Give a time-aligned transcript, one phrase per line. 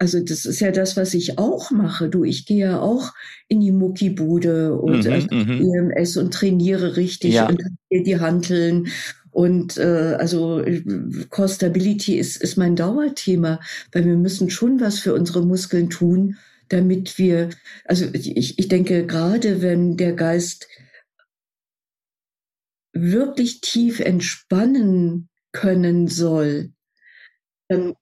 [0.00, 2.08] Also das ist ja das, was ich auch mache.
[2.08, 3.12] Du, ich gehe ja auch
[3.48, 7.46] in die Muckibude und mhm, also EMS und trainiere richtig ja.
[7.46, 8.88] und die Hanteln
[9.30, 10.64] und äh, also
[11.28, 13.60] Core Stability ist, ist mein Dauerthema,
[13.92, 16.38] weil wir müssen schon was für unsere Muskeln tun,
[16.70, 17.50] damit wir,
[17.84, 20.66] also ich, ich denke, gerade wenn der Geist
[22.94, 26.72] wirklich tief entspannen können soll,
[27.68, 27.96] dann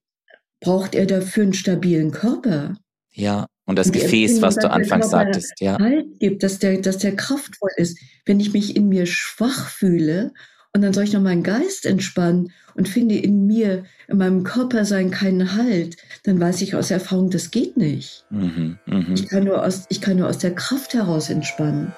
[0.61, 2.77] braucht er dafür einen stabilen Körper.
[3.12, 5.78] Ja, und das und Gefäß, was du anfangs sagtest, ja.
[5.78, 7.98] Halt gibt, dass der, dass der kraftvoll ist.
[8.24, 10.33] Wenn ich mich in mir schwach fühle
[10.73, 14.84] und dann soll ich noch meinen Geist entspannen und finde in mir, in meinem Körper
[14.84, 18.25] sein keinen Halt, dann weiß ich aus Erfahrung, das geht nicht.
[18.30, 19.06] Mhm, mh.
[19.14, 21.92] ich, kann nur aus, ich kann nur aus der Kraft heraus entspannen.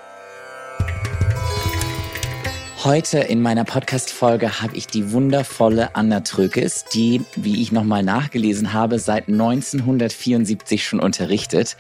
[2.83, 8.73] Heute in meiner Podcast-Folge habe ich die wundervolle Anna Trökes, die, wie ich nochmal nachgelesen
[8.73, 11.77] habe, seit 1974 schon unterrichtet.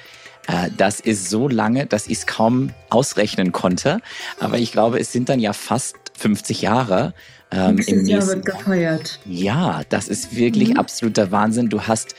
[0.46, 4.02] Äh, das ist so lange, dass ich es kaum ausrechnen konnte.
[4.40, 7.14] Aber ich glaube, es sind dann ja fast 50 Jahre.
[7.50, 9.20] Ähm, im Jahr wird gefeiert.
[9.24, 10.76] Ja, das ist wirklich mhm.
[10.76, 11.70] absoluter Wahnsinn.
[11.70, 12.14] Du hast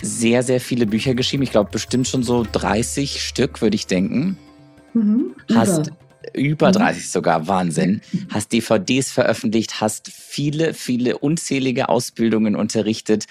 [0.00, 1.42] sehr, sehr viele Bücher geschrieben.
[1.42, 4.38] Ich glaube, bestimmt schon so 30 Stück, würde ich denken.
[4.94, 5.34] Mhm.
[5.54, 5.92] Hast
[6.34, 7.08] über 30 mhm.
[7.08, 8.00] sogar, Wahnsinn.
[8.30, 13.26] Hast DVDs veröffentlicht, hast viele, viele unzählige Ausbildungen unterrichtet,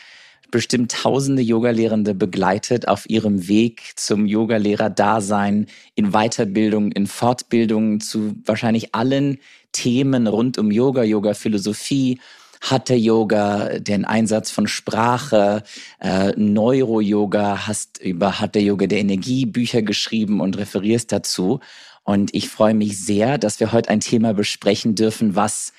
[0.52, 8.94] bestimmt tausende Yogalehrende begleitet auf ihrem Weg zum Yogalehrer-Dasein, in Weiterbildung, in Fortbildungen zu wahrscheinlich
[8.94, 9.38] allen
[9.72, 12.20] Themen rund um Yoga, Yoga-Philosophie,
[12.62, 15.64] Hatha-Yoga, den Einsatz von Sprache,
[16.00, 21.60] äh, Neuro-Yoga, hast über Hatha-Yoga der Energie Bücher geschrieben und referierst dazu.
[22.04, 25.74] Und ich freue mich sehr, dass wir heute ein Thema besprechen dürfen, was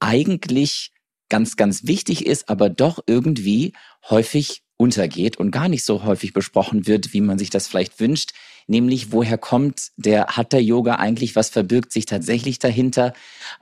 [0.00, 0.92] eigentlich
[1.28, 3.74] ganz, ganz wichtig ist, aber doch irgendwie
[4.08, 8.32] häufig untergeht und gar nicht so häufig besprochen wird, wie man sich das vielleicht wünscht,
[8.70, 13.12] nämlich woher kommt der Hatha Yoga eigentlich, was verbirgt sich tatsächlich dahinter,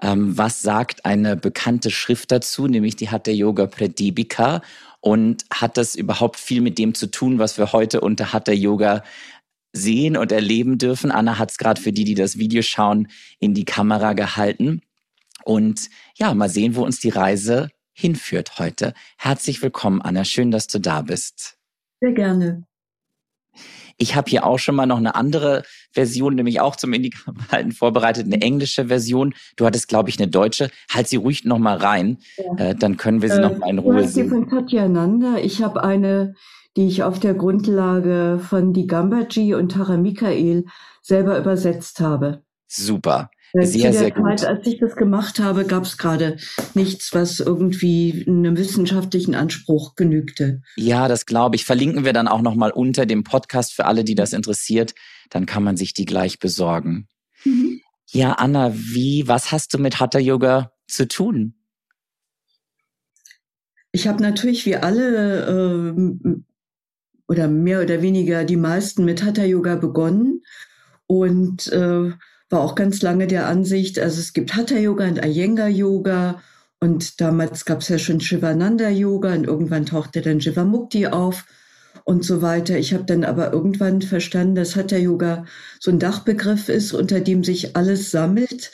[0.03, 4.61] ähm, was sagt eine bekannte Schrift dazu, nämlich die Hatha Yoga Pradipika
[5.01, 9.03] und hat das überhaupt viel mit dem zu tun, was wir heute unter Hatha Yoga
[9.73, 11.11] sehen und erleben dürfen.
[11.11, 14.83] Anna hat es gerade für die, die das Video schauen, in die Kamera gehalten.
[15.45, 18.93] Und ja, mal sehen, wo uns die Reise hinführt heute.
[19.17, 20.25] Herzlich willkommen, Anna.
[20.25, 21.57] Schön, dass du da bist.
[22.01, 22.68] Sehr gerne.
[23.99, 27.11] Ich habe hier auch schon mal noch eine andere Version, nämlich auch zum in
[27.51, 29.35] halten vorbereitet, eine englische Version.
[29.57, 30.71] Du hattest, glaube ich, eine deutsche.
[30.91, 32.69] Halt sie ruhig noch mal rein, ja.
[32.69, 34.25] äh, dann können wir sie äh, noch mal in Ruhe sehen.
[34.25, 35.37] Die von Katja Nanda.
[35.39, 36.35] Ich habe eine
[36.79, 40.65] die ich auf der Grundlage von Digambaji und Tara Michael
[41.03, 42.45] selber übersetzt habe.
[42.69, 43.31] Super.
[43.59, 44.39] Äh, sehr, sehr gut.
[44.39, 46.37] Zeit, als ich das gemacht habe, gab es gerade
[46.75, 50.63] nichts, was irgendwie einem wissenschaftlichen Anspruch genügte.
[50.77, 51.65] Ja, das glaube ich.
[51.65, 54.95] Verlinken wir dann auch nochmal unter dem Podcast für alle, die das interessiert.
[55.31, 57.09] Dann kann man sich die gleich besorgen.
[57.45, 57.81] Mhm.
[58.11, 61.55] Ja, Anna, wie, was hast du mit Hatha Yoga zu tun?
[63.93, 66.35] Ich habe natürlich wie alle äh,
[67.27, 70.43] oder mehr oder weniger die meisten mit Hatha Yoga begonnen
[71.07, 72.13] und äh,
[72.51, 76.43] war auch ganz lange der Ansicht, also es gibt Hatha Yoga und Iyengar Yoga
[76.81, 81.45] und damals gab es ja schon Shivananda Yoga und irgendwann tauchte dann Jivamukti auf
[82.05, 82.79] und so weiter.
[82.79, 85.45] Ich habe dann aber irgendwann verstanden, dass Hatha Yoga
[85.81, 88.71] so ein Dachbegriff ist, unter dem sich alles sammelt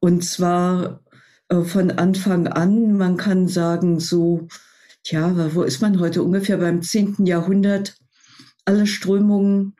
[0.00, 1.00] und zwar
[1.48, 4.48] äh, von Anfang an, man kann sagen so
[5.08, 6.22] Tja, wo ist man heute?
[6.22, 7.24] Ungefähr beim 10.
[7.24, 7.96] Jahrhundert.
[8.66, 9.74] Alle Strömungen,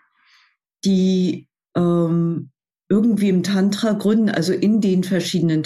[0.87, 2.51] die ähm,
[2.89, 5.63] irgendwie im Tantra gründen, also in den verschiedenen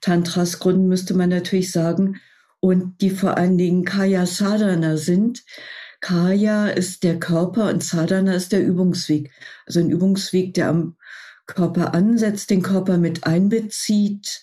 [0.00, 2.20] Tantras gründen, müsste man natürlich sagen,
[2.60, 5.42] und die vor allen Dingen Kaya Sadhana sind.
[6.00, 9.30] Kaya ist der Körper und Sadhana ist der Übungsweg.
[9.66, 10.96] Also ein Übungsweg, der am
[11.46, 14.42] Körper ansetzt, den Körper mit einbezieht,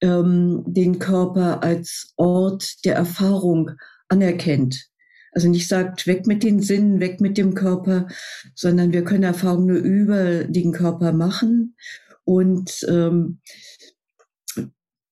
[0.00, 3.70] ähm, den Körper als Ort der Erfahrung
[4.08, 4.88] anerkennt.
[5.34, 8.08] Also nicht sagt, weg mit den Sinnen, weg mit dem Körper,
[8.54, 11.76] sondern wir können Erfahrungen nur über den Körper machen.
[12.24, 13.40] Und ähm,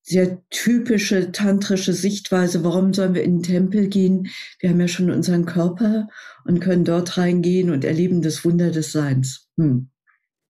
[0.03, 4.29] sehr typische tantrische Sichtweise, warum sollen wir in den Tempel gehen?
[4.59, 6.09] Wir haben ja schon unseren Körper
[6.45, 9.49] und können dort reingehen und erleben das Wunder des Seins.
[9.57, 9.92] Hm.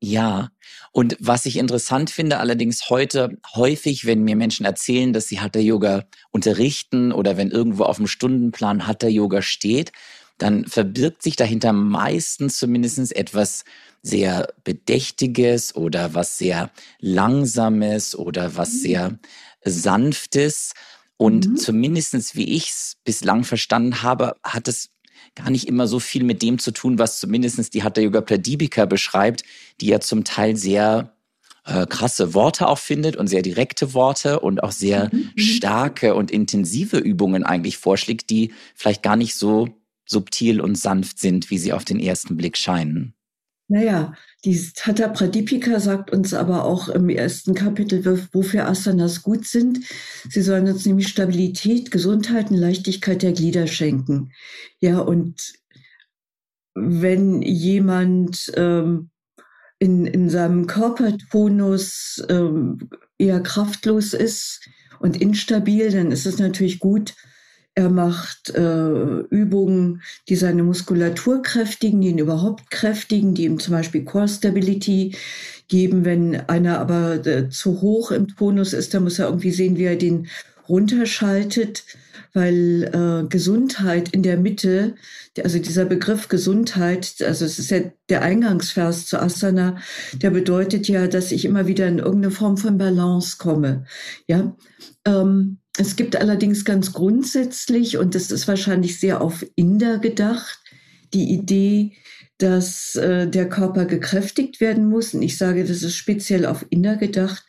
[0.04, 0.50] Ja,
[0.90, 5.60] und was ich interessant finde, allerdings heute häufig, wenn mir Menschen erzählen, dass sie Hatha
[5.60, 9.92] Yoga unterrichten oder wenn irgendwo auf dem Stundenplan Hatha Yoga steht,
[10.38, 13.64] dann verbirgt sich dahinter meistens zumindest etwas
[14.02, 18.78] sehr Bedächtiges oder was sehr Langsames oder was mhm.
[18.78, 19.18] sehr
[19.64, 20.72] Sanftes.
[21.16, 21.56] Und mhm.
[21.58, 24.90] zumindestens wie ich es bislang verstanden habe, hat es
[25.34, 28.84] gar nicht immer so viel mit dem zu tun, was zumindest die Hatha Yoga Pradipika
[28.84, 29.44] beschreibt,
[29.80, 31.14] die ja zum Teil sehr
[31.64, 35.30] äh, krasse Worte auch findet und sehr direkte Worte und auch sehr mhm.
[35.34, 35.40] mhm.
[35.40, 39.68] starke und intensive Übungen eigentlich vorschlägt, die vielleicht gar nicht so
[40.04, 43.14] subtil und sanft sind, wie sie auf den ersten Blick scheinen.
[43.72, 44.12] Naja,
[44.44, 48.04] die Tata Pradipika sagt uns aber auch im ersten Kapitel,
[48.34, 49.80] wofür Asanas gut sind.
[50.28, 54.32] Sie sollen uns nämlich Stabilität, Gesundheit und Leichtigkeit der Glieder schenken.
[54.80, 55.54] Ja, und
[56.74, 59.08] wenn jemand ähm,
[59.78, 64.68] in, in seinem Körpertonus ähm, eher kraftlos ist
[65.00, 67.14] und instabil, dann ist es natürlich gut,
[67.74, 73.72] er macht äh, Übungen, die seine Muskulatur kräftigen, die ihn überhaupt kräftigen, die ihm zum
[73.72, 75.16] Beispiel Core Stability
[75.68, 76.04] geben.
[76.04, 79.84] Wenn einer aber äh, zu hoch im Tonus ist, dann muss er irgendwie sehen, wie
[79.84, 80.28] er den
[80.68, 81.84] runterschaltet,
[82.34, 84.94] weil äh, Gesundheit in der Mitte,
[85.42, 87.80] also dieser Begriff Gesundheit, also es ist ja
[88.10, 89.78] der Eingangsvers zu Asana,
[90.14, 93.84] der bedeutet ja, dass ich immer wieder in irgendeine Form von Balance komme.
[94.26, 94.54] Ja,
[95.04, 100.60] ähm, es gibt allerdings ganz grundsätzlich, und das ist wahrscheinlich sehr auf Inder gedacht,
[101.14, 101.92] die Idee,
[102.38, 105.14] dass äh, der Körper gekräftigt werden muss.
[105.14, 107.44] Und ich sage, das ist speziell auf Inder gedacht,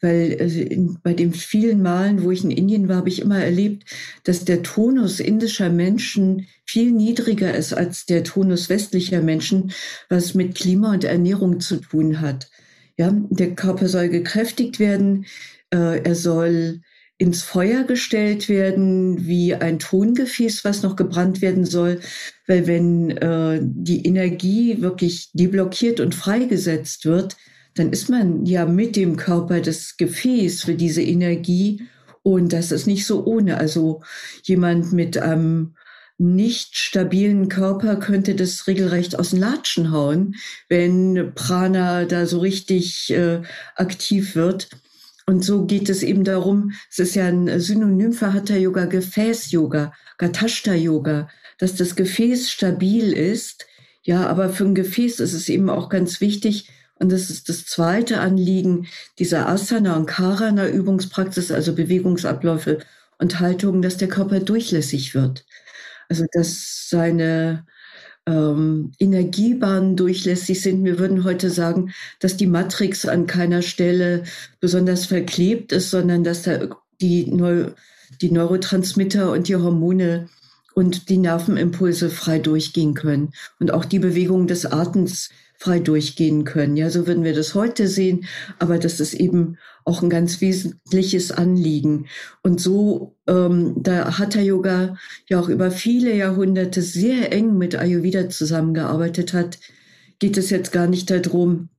[0.00, 3.42] weil äh, in, bei den vielen Malen, wo ich in Indien war, habe ich immer
[3.42, 3.84] erlebt,
[4.24, 9.72] dass der Tonus indischer Menschen viel niedriger ist als der Tonus westlicher Menschen,
[10.08, 12.48] was mit Klima und Ernährung zu tun hat.
[12.96, 15.26] Ja, der Körper soll gekräftigt werden,
[15.70, 16.80] äh, er soll
[17.18, 22.00] ins Feuer gestellt werden wie ein Tongefäß, was noch gebrannt werden soll.
[22.46, 27.36] Weil wenn äh, die Energie wirklich deblockiert und freigesetzt wird,
[27.74, 31.82] dann ist man ja mit dem Körper das Gefäß für diese Energie.
[32.22, 33.58] Und das ist nicht so ohne.
[33.58, 34.02] Also
[34.44, 35.74] jemand mit einem
[36.18, 40.34] nicht stabilen Körper könnte das regelrecht aus den Latschen hauen,
[40.68, 43.42] wenn Prana da so richtig äh,
[43.76, 44.68] aktiv wird.
[45.28, 49.50] Und so geht es eben darum, es ist ja ein Synonym für Hatha Yoga, Gefäß
[49.50, 51.28] Yoga, Gatashta Yoga,
[51.58, 53.66] dass das Gefäß stabil ist.
[54.02, 57.66] Ja, aber für ein Gefäß ist es eben auch ganz wichtig, und das ist das
[57.66, 58.86] zweite Anliegen
[59.18, 62.78] dieser Asana und Karana Übungspraxis, also Bewegungsabläufe
[63.18, 65.44] und Haltungen, dass der Körper durchlässig wird.
[66.08, 67.66] Also, dass seine
[68.28, 70.84] ähm, Energiebahnen durchlässig sind.
[70.84, 74.24] Wir würden heute sagen, dass die Matrix an keiner Stelle
[74.60, 76.68] besonders verklebt ist, sondern dass da
[77.00, 77.70] die, Neu
[78.20, 80.28] die Neurotransmitter und die Hormone
[80.74, 83.32] und die Nervenimpulse frei durchgehen können.
[83.58, 86.76] Und auch die Bewegung des Atems frei durchgehen können.
[86.76, 88.26] Ja, so würden wir das heute sehen,
[88.58, 92.06] aber das ist eben auch ein ganz wesentliches Anliegen.
[92.42, 94.96] Und so, ähm, da Hatha Yoga
[95.28, 99.58] ja auch über viele Jahrhunderte sehr eng mit Ayurveda zusammengearbeitet hat,
[100.20, 101.70] geht es jetzt gar nicht darum,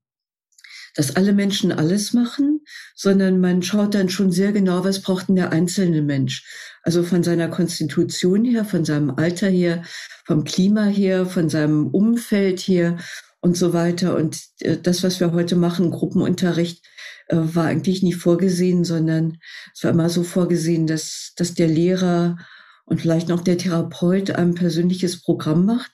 [0.95, 2.61] dass alle Menschen alles machen,
[2.95, 6.43] sondern man schaut dann schon sehr genau, was braucht denn der einzelne Mensch.
[6.83, 9.83] Also von seiner Konstitution her, von seinem Alter her,
[10.25, 12.97] vom Klima her, von seinem Umfeld her
[13.41, 14.15] und so weiter.
[14.15, 16.86] Und äh, das, was wir heute machen, Gruppenunterricht,
[17.27, 19.38] äh, war eigentlich nie vorgesehen, sondern
[19.74, 22.38] es war immer so vorgesehen, dass, dass der Lehrer
[22.86, 25.91] und vielleicht noch der Therapeut ein persönliches Programm macht,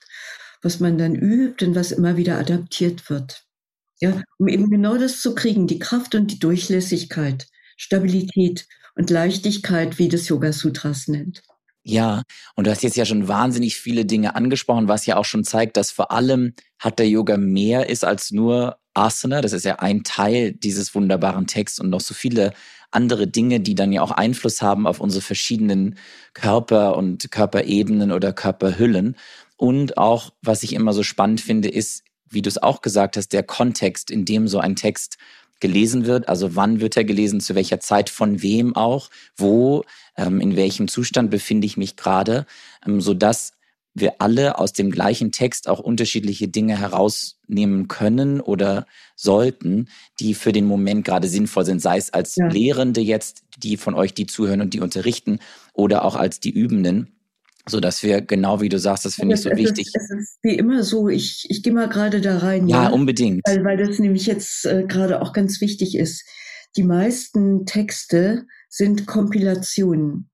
[0.62, 3.44] was man dann übt und was immer wieder adaptiert wird.
[4.00, 9.98] Ja, um eben genau das zu kriegen, die Kraft und die Durchlässigkeit, Stabilität und Leichtigkeit,
[9.98, 11.42] wie das Yoga Sutras nennt.
[11.88, 12.24] Ja,
[12.56, 15.76] und du hast jetzt ja schon wahnsinnig viele Dinge angesprochen, was ja auch schon zeigt,
[15.76, 19.40] dass vor allem hat der Yoga mehr ist als nur Asana.
[19.40, 22.54] Das ist ja ein Teil dieses wunderbaren Texts und noch so viele
[22.90, 25.96] andere Dinge, die dann ja auch Einfluss haben auf unsere verschiedenen
[26.34, 29.14] Körper und Körperebenen oder Körperhüllen.
[29.56, 33.32] Und auch, was ich immer so spannend finde, ist, wie du es auch gesagt hast,
[33.32, 35.18] der Kontext, in dem so ein Text
[35.60, 36.28] gelesen wird.
[36.28, 39.84] Also wann wird er gelesen, zu welcher Zeit, von wem auch, wo,
[40.16, 42.46] ähm, in welchem Zustand befinde ich mich gerade,
[42.86, 43.52] ähm, so dass
[43.98, 48.86] wir alle aus dem gleichen Text auch unterschiedliche Dinge herausnehmen können oder
[49.16, 49.88] sollten,
[50.20, 52.46] die für den Moment gerade sinnvoll sind, sei es als ja.
[52.46, 55.38] Lehrende jetzt, die von euch, die zuhören und die unterrichten,
[55.72, 57.15] oder auch als die Übenden
[57.68, 59.88] so dass wir genau wie du sagst, das finde ich so es wichtig.
[59.88, 61.08] Ist, es ist wie immer so.
[61.08, 62.68] Ich ich gehe mal gerade da rein.
[62.68, 63.42] Ja, ja, unbedingt.
[63.44, 66.24] Weil weil das nämlich jetzt äh, gerade auch ganz wichtig ist.
[66.76, 70.30] Die meisten Texte sind Kompilationen.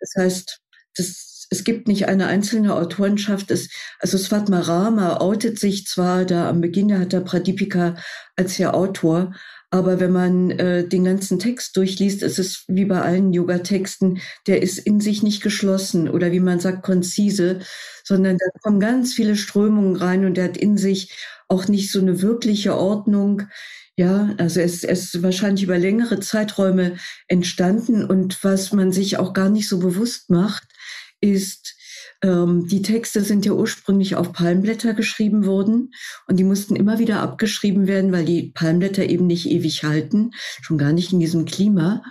[0.00, 0.60] Das heißt,
[0.96, 3.50] das, es gibt nicht eine einzelne Autorenschaft.
[3.50, 3.70] Es,
[4.00, 7.96] also Svatmarama outet sich zwar da am Beginn, da hat er Pradipika
[8.36, 9.34] als der Autor,
[9.70, 14.62] Aber wenn man äh, den ganzen Text durchliest, ist es wie bei allen Yoga-Texten, der
[14.62, 17.60] ist in sich nicht geschlossen oder wie man sagt, konzise,
[18.02, 21.12] sondern da kommen ganz viele Strömungen rein und der hat in sich
[21.48, 23.42] auch nicht so eine wirkliche Ordnung.
[23.96, 26.96] Ja, also es, es ist wahrscheinlich über längere Zeiträume
[27.26, 30.64] entstanden und was man sich auch gar nicht so bewusst macht,
[31.20, 31.74] ist,
[32.22, 35.92] ähm, die Texte sind ja ursprünglich auf Palmblätter geschrieben worden
[36.26, 40.78] und die mussten immer wieder abgeschrieben werden, weil die Palmblätter eben nicht ewig halten, schon
[40.78, 42.02] gar nicht in diesem Klima.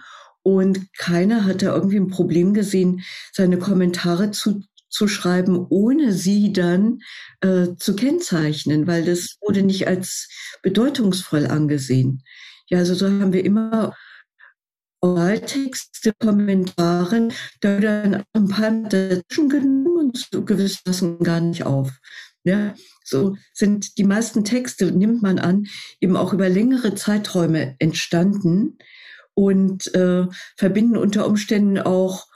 [0.43, 6.53] Und keiner hat da irgendwie ein Problem gesehen, seine Kommentare zu, zu schreiben, ohne sie
[6.53, 6.99] dann
[7.41, 10.29] äh, zu kennzeichnen, weil das wurde nicht als
[10.61, 12.23] bedeutungsvoll angesehen.
[12.69, 13.93] Ja, also so haben wir immer
[15.07, 21.91] Oraltexte, Kommentaren, da dann ein paar dazwischen genommen und so gewiss lassen gar nicht auf.
[22.43, 25.67] Ja, so sind die meisten Texte, nimmt man an,
[25.99, 28.77] eben auch über längere Zeiträume entstanden
[29.33, 32.27] und äh, verbinden unter Umständen auch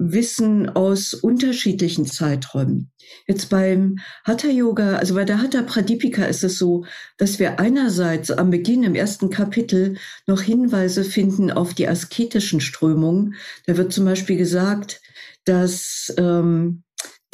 [0.00, 2.90] Wissen aus unterschiedlichen Zeiträumen.
[3.26, 6.86] Jetzt beim Hatha Yoga, also bei der Hatha Pradipika ist es so,
[7.18, 13.34] dass wir einerseits am Beginn im ersten Kapitel noch Hinweise finden auf die asketischen Strömungen.
[13.66, 15.02] Da wird zum Beispiel gesagt,
[15.44, 16.82] dass ähm,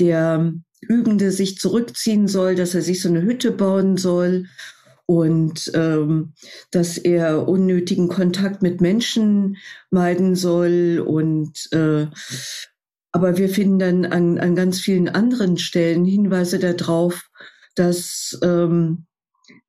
[0.00, 4.46] der Übende sich zurückziehen soll, dass er sich so eine Hütte bauen soll
[5.06, 6.34] und ähm,
[6.70, 9.56] dass er unnötigen Kontakt mit Menschen
[9.90, 12.06] meiden soll und äh,
[13.12, 17.30] aber wir finden dann an, an ganz vielen anderen Stellen Hinweise darauf,
[17.74, 19.06] dass ähm,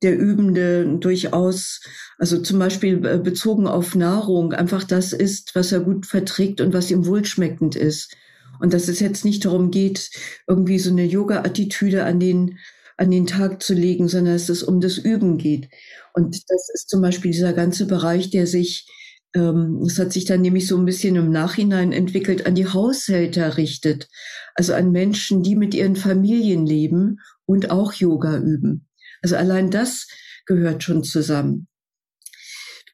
[0.01, 1.81] der Übende durchaus,
[2.17, 6.73] also zum Beispiel äh, bezogen auf Nahrung, einfach das ist, was er gut verträgt und
[6.73, 8.15] was ihm wohlschmeckend ist.
[8.59, 10.09] Und dass es jetzt nicht darum geht,
[10.47, 12.57] irgendwie so eine Yoga-Attitüde an den
[12.97, 15.69] an den Tag zu legen, sondern dass es um das Üben geht.
[16.13, 18.87] Und das ist zum Beispiel dieser ganze Bereich, der sich,
[19.35, 23.57] ähm, das hat sich dann nämlich so ein bisschen im Nachhinein entwickelt, an die Haushälter
[23.57, 24.09] richtet.
[24.55, 28.87] Also an Menschen, die mit ihren Familien leben und auch Yoga üben.
[29.21, 30.07] Also allein das
[30.47, 31.67] gehört schon zusammen.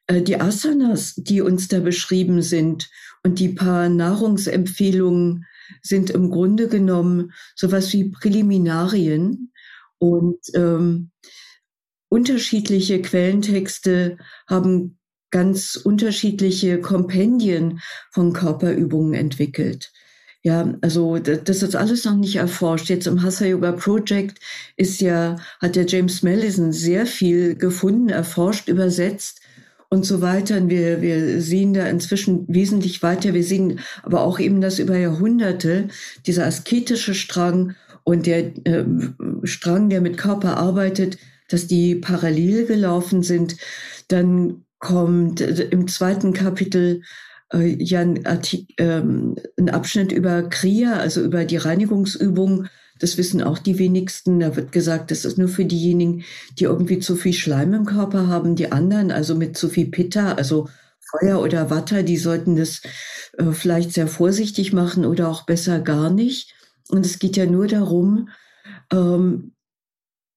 [0.07, 2.89] Äh, die Asanas, die uns da beschrieben sind
[3.24, 5.45] und die paar Nahrungsempfehlungen
[5.81, 9.52] sind im Grunde genommen sowas wie Präliminarien,
[10.03, 11.12] und ähm,
[12.10, 14.17] unterschiedliche Quellentexte
[14.50, 15.00] haben
[15.31, 17.79] ganz unterschiedliche Kompendien
[18.12, 19.93] von Körperübungen entwickelt.
[20.41, 22.89] Ja, also das ist alles noch nicht erforscht.
[22.89, 24.39] Jetzt im Hatha Yoga Project
[24.75, 29.39] ist ja, hat der James Mellison sehr viel gefunden, erforscht, übersetzt
[29.88, 30.57] und so weiter.
[30.57, 33.33] Und wir, wir sehen da inzwischen wesentlich weiter.
[33.33, 35.88] Wir sehen aber auch eben, dass über Jahrhunderte
[36.27, 38.86] dieser asketische Strang und der äh,
[39.43, 41.17] Strang, der mit Körper arbeitet,
[41.50, 43.57] dass die parallel gelaufen sind.
[44.07, 47.01] Dann kommt äh, im zweiten Kapitel
[47.53, 52.67] äh, ja ein, Artik ähm, ein Abschnitt über Kriya, also über die Reinigungsübung.
[53.00, 54.39] Das wissen auch die wenigsten.
[54.39, 56.24] Da wird gesagt, das ist nur für diejenigen,
[56.60, 58.55] die irgendwie zu viel Schleim im Körper haben.
[58.55, 60.67] Die anderen, also mit zu viel Pitta, also
[61.00, 62.81] Feuer oder Watter, die sollten das
[63.38, 66.53] äh, vielleicht sehr vorsichtig machen oder auch besser gar nicht.
[66.90, 68.30] Und es geht ja nur darum,
[68.92, 69.54] ähm,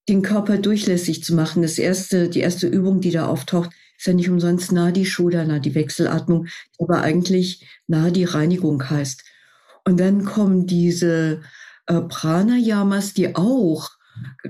[0.09, 1.63] den Körper durchlässig zu machen.
[1.63, 5.75] Das erste, die erste Übung, die da auftaucht, ist ja nicht umsonst Nadi Shodana, die
[5.75, 9.25] Wechselatmung, die aber eigentlich Nadi Reinigung heißt.
[9.85, 11.41] Und dann kommen diese
[11.87, 13.91] äh, Pranayamas, die auch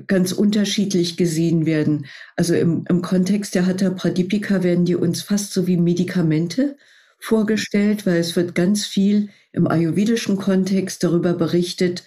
[0.07, 2.07] ganz unterschiedlich gesehen werden.
[2.37, 6.77] Also im, im Kontext der Hatha Pradipika werden die uns fast so wie Medikamente
[7.19, 12.05] vorgestellt, weil es wird ganz viel im ayurvedischen Kontext darüber berichtet,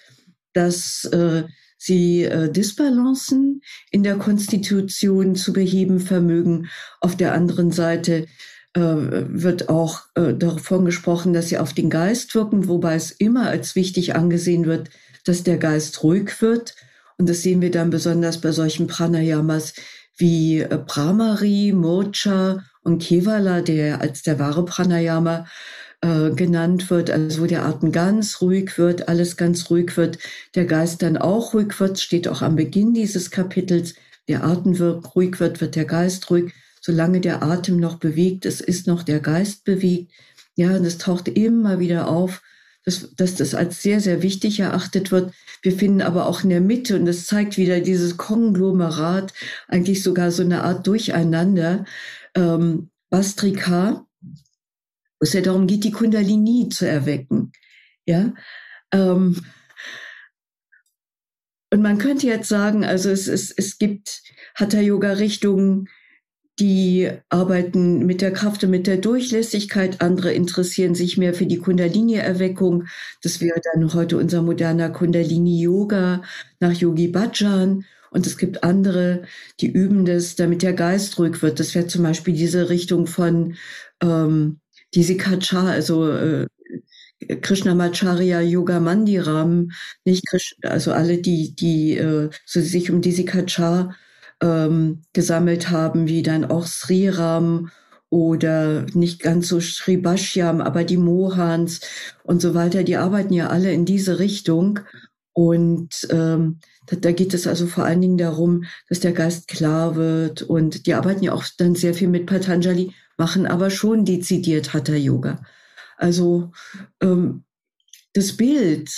[0.52, 1.44] dass äh,
[1.76, 6.68] sie äh, Disbalancen in der Konstitution zu beheben vermögen.
[7.00, 8.26] Auf der anderen Seite
[8.74, 13.48] äh, wird auch äh, davon gesprochen, dass sie auf den Geist wirken, wobei es immer
[13.48, 14.90] als wichtig angesehen wird,
[15.24, 16.74] dass der Geist ruhig wird.
[17.18, 19.74] Und das sehen wir dann besonders bei solchen Pranayamas
[20.16, 25.46] wie äh, Brahmari, Mocha und Kevala, der als der wahre Pranayama
[26.02, 30.18] äh, genannt wird, also wo der Atem ganz ruhig wird, alles ganz ruhig wird,
[30.54, 33.94] der Geist dann auch ruhig wird, steht auch am Beginn dieses Kapitels,
[34.28, 36.52] der Atem wird, ruhig wird, wird der Geist ruhig.
[36.80, 40.10] Solange der Atem noch bewegt, es ist noch der Geist bewegt.
[40.56, 42.40] Ja, und es taucht immer wieder auf,
[42.84, 45.34] dass, dass das als sehr, sehr wichtig erachtet wird.
[45.62, 49.34] Wir finden aber auch in der Mitte, und das zeigt wieder dieses Konglomerat,
[49.68, 51.84] eigentlich sogar so eine Art Durcheinander,
[52.34, 57.52] ähm, Bastrika, wo es ja darum geht, die Kundalini zu erwecken.
[58.06, 58.34] Ja.
[58.92, 59.40] Ähm,
[61.72, 64.22] und man könnte jetzt sagen, also es, es, es gibt
[64.56, 65.88] Hatha-Yoga-Richtungen,
[66.58, 70.02] die arbeiten mit der Kraft und mit der Durchlässigkeit.
[70.02, 72.84] Andere interessieren sich mehr für die Kundalini-Erweckung.
[73.22, 76.22] Das wäre dann heute unser moderner Kundalini-Yoga
[76.58, 77.84] nach Yogi Bhajan.
[78.10, 79.22] Und es gibt andere,
[79.60, 81.60] die üben das, damit der Geist ruhig wird.
[81.60, 83.54] Das wäre zum Beispiel diese Richtung von
[84.02, 84.60] ähm,
[84.94, 86.46] diese Kacha, also äh,
[87.40, 89.70] Krishnamacharya Yoga Mandiram,
[90.04, 93.94] nicht Krish, also alle, die, die äh, so sich um diese Kacha
[94.42, 97.70] ähm, gesammelt haben, wie dann auch Sriram
[98.08, 101.80] oder nicht ganz so Sri Bashyam, aber die Mohans
[102.24, 104.80] und so weiter, die arbeiten ja alle in diese Richtung.
[105.32, 109.96] Und ähm, da, da geht es also vor allen Dingen darum, dass der Geist klar
[109.96, 110.42] wird.
[110.42, 114.94] Und die arbeiten ja auch dann sehr viel mit Patanjali, machen aber schon dezidiert Hatha
[114.94, 115.42] Yoga.
[115.96, 116.52] Also
[117.02, 117.44] ähm,
[118.14, 118.90] das Bild,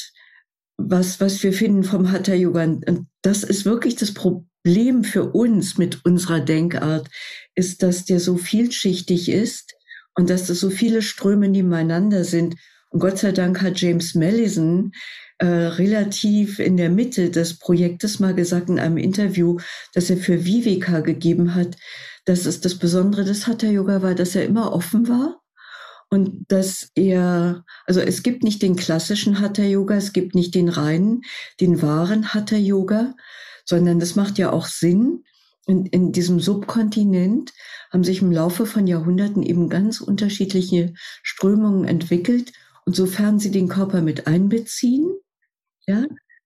[0.77, 2.77] was, was wir finden vom Hatha Yoga,
[3.23, 7.09] das ist wirklich das Problem für uns mit unserer Denkart,
[7.55, 9.75] ist, dass der so vielschichtig ist
[10.15, 12.57] und dass es so viele Ströme nebeneinander sind.
[12.91, 14.93] Und Gott sei Dank hat James Mellison
[15.43, 19.59] äh, relativ in der Mitte des Projektes mal gesagt in einem Interview,
[19.93, 21.77] dass er für Viveka gegeben hat,
[22.25, 25.41] dass es das Besondere des Hatha Yoga war, dass er immer offen war
[26.11, 30.69] und dass er, also es gibt nicht den klassischen Hatha Yoga, es gibt nicht den
[30.69, 31.23] reinen,
[31.61, 33.17] den wahren Hatha Yoga,
[33.65, 35.25] sondern das macht ja auch Sinn.
[35.67, 37.53] In, in diesem Subkontinent
[37.93, 40.95] haben sich im Laufe von Jahrhunderten eben ganz unterschiedliche
[41.25, 42.53] Strömungen entwickelt.
[42.85, 45.13] Und sofern sie den Körper mit einbeziehen,
[45.87, 46.05] ja,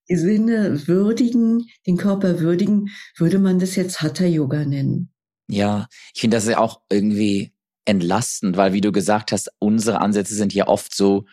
[0.08, 5.10] die Sinne würdigen, den Körper würdigen, würde man das jetzt Hatha Yoga nennen.
[5.48, 7.52] Ja, ich finde das ja auch irgendwie
[7.84, 11.26] entlastend, weil wie du gesagt hast, unsere Ansätze sind ja oft so,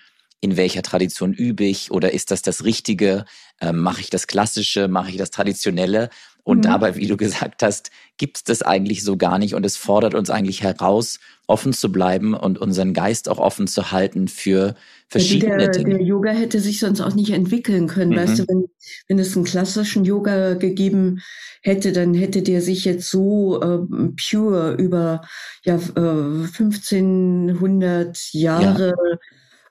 [0.43, 3.23] in welcher Tradition übe ich oder ist das das Richtige?
[3.61, 4.89] Ähm, mache ich das Klassische?
[4.89, 6.09] Mache ich das Traditionelle?
[6.43, 6.63] Und mhm.
[6.63, 10.15] dabei, wie du gesagt hast, gibt es das eigentlich so gar nicht und es fordert
[10.15, 14.75] uns eigentlich heraus, offen zu bleiben und unseren Geist auch offen zu halten für
[15.07, 15.95] verschiedene der, Dinge.
[15.97, 18.11] Der Yoga hätte sich sonst auch nicht entwickeln können.
[18.11, 18.17] Mhm.
[18.17, 18.65] Weißt du, wenn,
[19.07, 21.21] wenn es einen klassischen Yoga gegeben
[21.61, 23.79] hätte, dann hätte der sich jetzt so äh,
[24.29, 25.21] pure über
[25.63, 29.17] ja, äh, 1500 Jahre ja.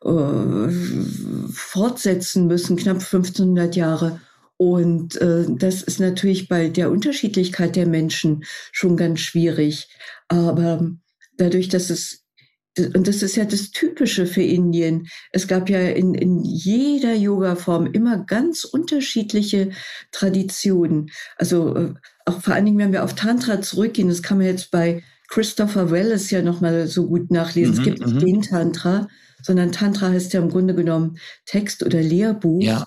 [0.05, 4.21] Äh, fortsetzen müssen, knapp 1500 Jahre.
[4.57, 9.89] Und äh, das ist natürlich bei der Unterschiedlichkeit der Menschen schon ganz schwierig.
[10.29, 10.91] Aber
[11.37, 12.23] dadurch, dass es
[12.95, 15.09] und das ist ja das Typische für Indien.
[15.31, 19.73] Es gab ja in, in jeder Yoga-Form immer ganz unterschiedliche
[20.11, 21.11] Traditionen.
[21.37, 24.71] Also äh, auch vor allen Dingen, wenn wir auf Tantra zurückgehen, das kann man jetzt
[24.71, 27.75] bei Christopher Wallace ja nochmal so gut nachlesen.
[27.75, 28.21] Mhm, es gibt nicht mhm.
[28.21, 29.09] den Tantra,
[29.43, 32.63] sondern Tantra heißt ja im Grunde genommen Text oder Lehrbuch.
[32.63, 32.85] Ja.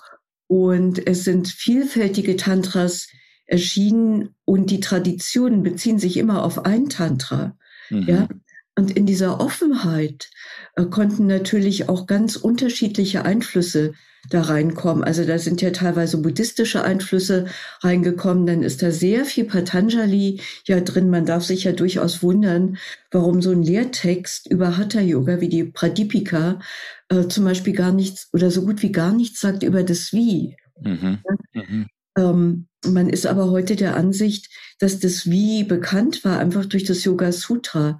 [0.48, 3.08] Und es sind vielfältige Tantras
[3.46, 7.56] erschienen und die Traditionen beziehen sich immer auf ein Tantra.
[7.90, 8.08] Mhm.
[8.08, 8.28] Ja,
[8.76, 10.30] und in dieser Offenheit
[10.76, 13.94] äh, konnten natürlich auch ganz unterschiedliche Einflüsse
[14.30, 15.04] da reinkommen.
[15.04, 17.46] Also da sind ja teilweise buddhistische Einflüsse
[17.80, 18.46] reingekommen.
[18.46, 21.10] Dann ist da sehr viel Patanjali ja drin.
[21.10, 22.78] Man darf sich ja durchaus wundern,
[23.10, 26.60] warum so ein Lehrtext über Hatha Yoga wie die Pradipika
[27.08, 30.56] äh, zum Beispiel gar nichts oder so gut wie gar nichts sagt über das Wie.
[30.80, 31.18] Mhm.
[31.54, 31.86] Mhm.
[32.16, 37.04] Ähm, man ist aber heute der Ansicht, dass das Wie bekannt war, einfach durch das
[37.04, 37.98] Yoga Sutra.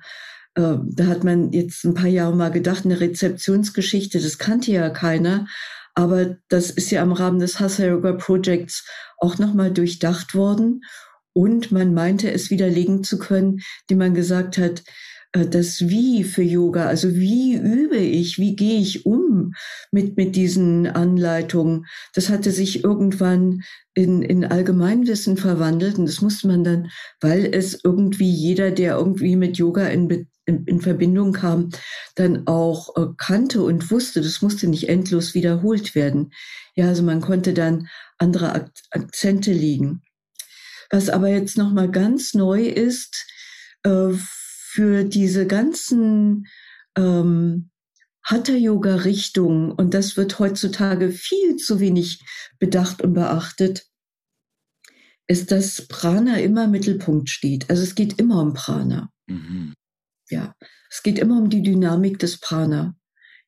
[0.55, 4.89] Äh, da hat man jetzt ein paar Jahre mal gedacht, eine Rezeptionsgeschichte, das kannte ja
[4.91, 5.47] keiner.
[5.97, 8.87] Aber das ist ja im Rahmen des Yoga Projects
[9.19, 10.83] auch nochmal durchdacht worden.
[11.33, 14.83] Und man meinte es widerlegen zu können, indem man gesagt hat,
[15.33, 19.53] äh, das Wie für Yoga, also wie übe ich, wie gehe ich um
[19.91, 23.63] mit, mit diesen Anleitungen, das hatte sich irgendwann
[23.95, 29.37] in, in Allgemeinwissen verwandelt und das musste man dann, weil es irgendwie jeder, der irgendwie
[29.37, 31.71] mit Yoga in, in, in Verbindung kam,
[32.15, 36.33] dann auch äh, kannte und wusste, das musste nicht endlos wiederholt werden.
[36.75, 40.03] Ja, also man konnte dann andere Ak Akzente legen.
[40.91, 43.27] Was aber jetzt nochmal ganz neu ist,
[43.83, 46.47] äh, für diese ganzen
[46.97, 47.71] ähm,
[48.25, 52.23] Hatha-Yoga-Richtungen, und das wird heutzutage viel zu wenig
[52.59, 53.87] bedacht und beachtet,
[55.29, 57.71] ist, dass Prana immer im Mittelpunkt steht.
[57.71, 59.11] Also es geht immer um Prana.
[59.27, 59.75] Mhm.
[60.31, 60.55] Ja,
[60.91, 62.97] es geht immer um die Dynamik des Prana.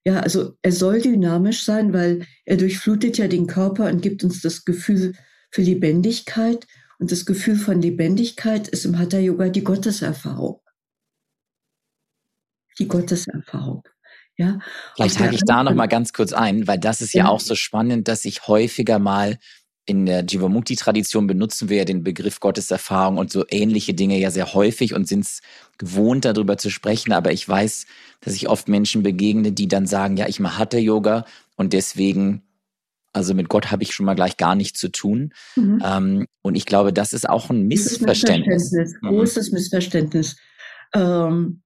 [0.04, 4.40] Ja, also er soll dynamisch sein, weil er durchflutet ja den Körper und gibt uns
[4.40, 5.14] das Gefühl
[5.50, 6.66] für Lebendigkeit.
[6.98, 10.60] Und das Gefühl von Lebendigkeit ist im Hatha Yoga die Gotteserfahrung
[12.78, 13.82] die Gotteserfahrung.
[14.36, 14.60] Ja.
[14.94, 17.40] Vielleicht hake ich da noch mal ganz kurz ein, weil das ist ja, ja auch
[17.40, 19.38] so spannend, dass ich häufiger mal
[19.88, 24.52] in der Jivamukti-Tradition benutzen wir ja den Begriff Gotteserfahrung und so ähnliche Dinge ja sehr
[24.52, 25.40] häufig und sind es
[25.78, 27.12] gewohnt, darüber zu sprechen.
[27.12, 27.86] Aber ich weiß,
[28.20, 31.24] dass ich oft Menschen begegne, die dann sagen, ja, ich mache Hatha-Yoga
[31.56, 32.42] und deswegen,
[33.14, 35.32] also mit Gott habe ich schon mal gleich gar nichts zu tun.
[35.56, 35.82] Mhm.
[35.82, 38.70] Ähm, und ich glaube, das ist auch ein Missverständnis.
[38.70, 39.08] Missverständnis mhm.
[39.08, 40.36] Großes Missverständnis.
[40.94, 41.62] Ähm,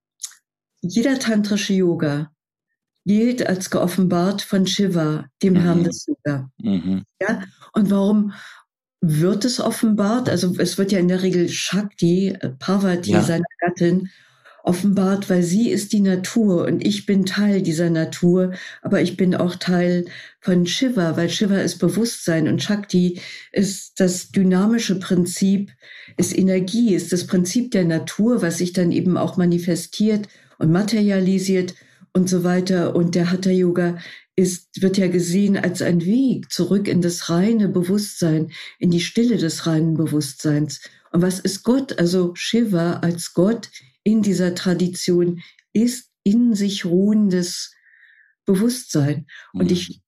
[0.80, 2.30] jeder tantrische Yoga
[3.04, 5.60] gilt als geoffenbart von Shiva, dem mhm.
[5.60, 6.50] Herrn des Yoga.
[6.58, 7.02] Mhm.
[7.20, 7.42] Ja?
[7.72, 8.32] Und warum
[9.00, 10.28] wird es offenbart?
[10.28, 13.22] Also es wird ja in der Regel Shakti, äh, Parvati, ja.
[13.22, 14.08] seine Gattin,
[14.64, 19.34] offenbart, weil sie ist die Natur und ich bin Teil dieser Natur, aber ich bin
[19.34, 20.04] auch Teil
[20.40, 25.72] von Shiva, weil Shiva ist Bewusstsein und Shakti ist das dynamische Prinzip,
[26.16, 31.74] ist Energie, ist das Prinzip der Natur, was sich dann eben auch manifestiert und materialisiert
[32.12, 32.94] und so weiter.
[32.94, 33.98] Und der Hatha Yoga
[34.36, 39.36] ist, wird ja gesehen als ein Weg zurück in das reine Bewusstsein, in die Stille
[39.36, 40.80] des reinen Bewusstseins.
[41.12, 41.98] Und was ist Gott?
[41.98, 43.70] Also Shiva als Gott
[44.02, 45.40] in dieser Tradition
[45.72, 47.74] ist in sich ruhendes
[48.46, 49.26] Bewusstsein.
[49.52, 49.72] Und mhm.
[49.72, 50.02] ich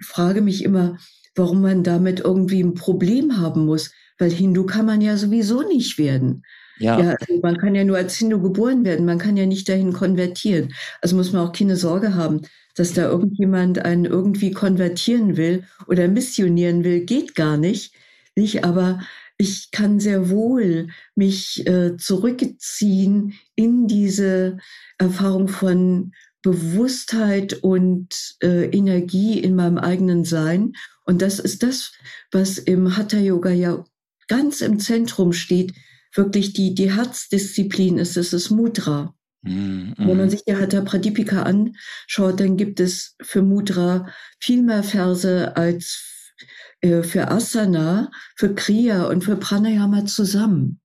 [0.00, 0.98] frage mich immer,
[1.34, 5.98] warum man damit irgendwie ein Problem haben muss, weil Hindu kann man ja sowieso nicht
[5.98, 6.42] werden.
[6.78, 7.00] Ja.
[7.00, 9.92] ja also man kann ja nur als Hindu geboren werden, man kann ja nicht dahin
[9.92, 10.74] konvertieren.
[11.00, 12.42] Also muss man auch keine Sorge haben,
[12.74, 17.94] dass da irgendjemand einen irgendwie konvertieren will oder missionieren will, geht gar nicht.
[18.34, 19.00] Nicht, aber
[19.36, 24.58] ich kann sehr wohl mich äh, zurückziehen in diese
[24.98, 30.72] Erfahrung von Bewusstheit und äh, Energie in meinem eigenen Sein.
[31.04, 31.92] Und das ist das,
[32.30, 33.84] was im Hatha Yoga ja
[34.28, 35.74] ganz im Zentrum steht,
[36.14, 39.14] wirklich die, die Herzdisziplin ist, es ist Mudra.
[39.42, 44.08] Mm, Wenn man sich die Hatha Pradipika anschaut, dann gibt es für Mudra
[44.40, 46.34] viel mehr Verse als
[46.80, 50.80] äh, für Asana, für Kriya und für Pranayama zusammen.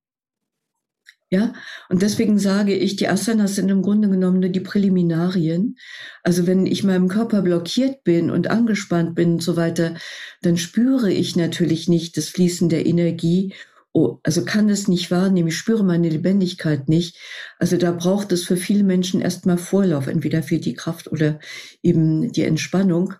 [1.29, 1.51] Ja,
[1.89, 5.75] und deswegen sage ich, die Asanas sind im Grunde genommen nur die Präliminarien.
[6.23, 9.95] Also wenn ich meinem Körper blockiert bin und angespannt bin und so weiter,
[10.41, 13.53] dann spüre ich natürlich nicht das Fließen der Energie
[13.97, 17.17] oh, also kann es nicht wahrnehmen, ich spüre meine Lebendigkeit nicht.
[17.57, 21.39] Also da braucht es für viele Menschen erstmal Vorlauf, entweder fehlt die Kraft oder
[21.81, 23.15] eben die Entspannung.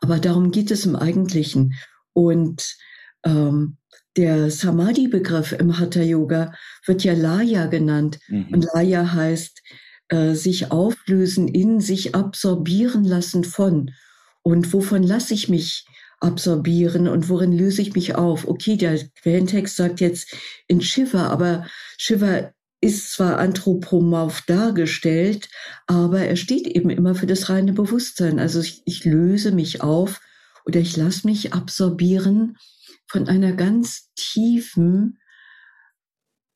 [0.00, 1.74] Aber darum geht es im Eigentlichen.
[2.14, 2.74] Und
[3.22, 3.76] ähm,
[4.16, 6.54] der Samadhi-Begriff im Hatha-Yoga
[6.86, 8.18] wird ja Laya genannt.
[8.28, 8.48] Mhm.
[8.52, 9.60] Und Laya heißt
[10.08, 13.90] äh, sich auflösen, in sich absorbieren lassen von.
[14.40, 15.84] Und wovon lasse ich mich
[16.20, 18.46] absorbieren und worin löse ich mich auf?
[18.46, 20.34] Okay, der Quellentext sagt jetzt
[20.68, 25.48] in Shiva, aber Shiva ist zwar anthropomorph dargestellt,
[25.86, 28.38] aber er steht eben immer für das reine Bewusstsein.
[28.38, 30.20] Also ich, ich löse mich auf
[30.64, 32.56] oder ich lasse mich absorbieren
[33.06, 35.18] von einer ganz tiefen,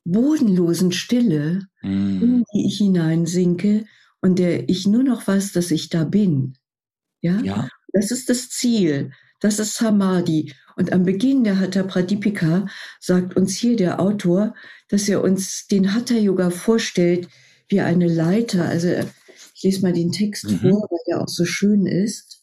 [0.04, 2.22] bodenlosen Stille, mm.
[2.22, 3.86] in die ich hineinsinke
[4.20, 6.56] und der ich nur noch weiß, dass ich da bin.
[7.20, 7.40] Ja?
[7.40, 7.68] ja.
[7.92, 9.12] Das ist das Ziel.
[9.44, 10.54] Das ist Samadhi.
[10.74, 12.66] Und am Beginn der Hatha Pradipika
[12.98, 14.54] sagt uns hier der Autor,
[14.88, 17.28] dass er uns den Hatha Yoga vorstellt
[17.68, 18.64] wie eine Leiter.
[18.64, 20.60] Also ich lese mal den Text mhm.
[20.60, 22.42] vor, weil der auch so schön ist.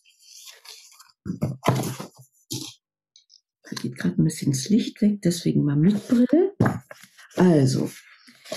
[3.63, 6.53] Da geht gerade ein bisschen das Licht weg, deswegen mal mit Brille.
[7.35, 7.89] Also,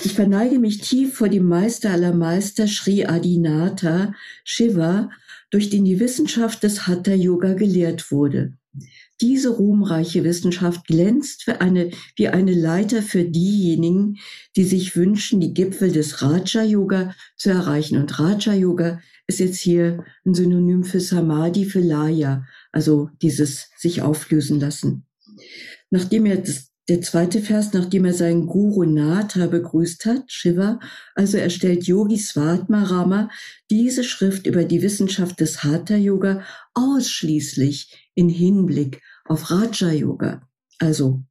[0.03, 5.09] ich verneige mich tief vor dem Meister aller Meister, Sri Adinata, Shiva,
[5.51, 8.53] durch den die Wissenschaft des Hatha Yoga gelehrt wurde.
[9.21, 14.17] Diese ruhmreiche Wissenschaft glänzt für eine, wie eine Leiter für diejenigen,
[14.57, 17.97] die sich wünschen, die Gipfel des Raja Yoga zu erreichen.
[17.97, 24.01] Und Raja Yoga ist jetzt hier ein Synonym für Samadhi, für Laya, also dieses sich
[24.01, 25.05] auflösen lassen.
[25.89, 30.79] Nachdem er das der zweite Vers, nachdem er seinen Guru Natha begrüßt hat, Shiva,
[31.15, 33.29] also erstellt Yogi Svatmarama
[33.71, 36.43] diese Schrift über die Wissenschaft des Hatha Yoga
[36.75, 41.23] ausschließlich in Hinblick auf Raja Yoga, also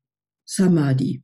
[0.45, 1.23] Samadhi.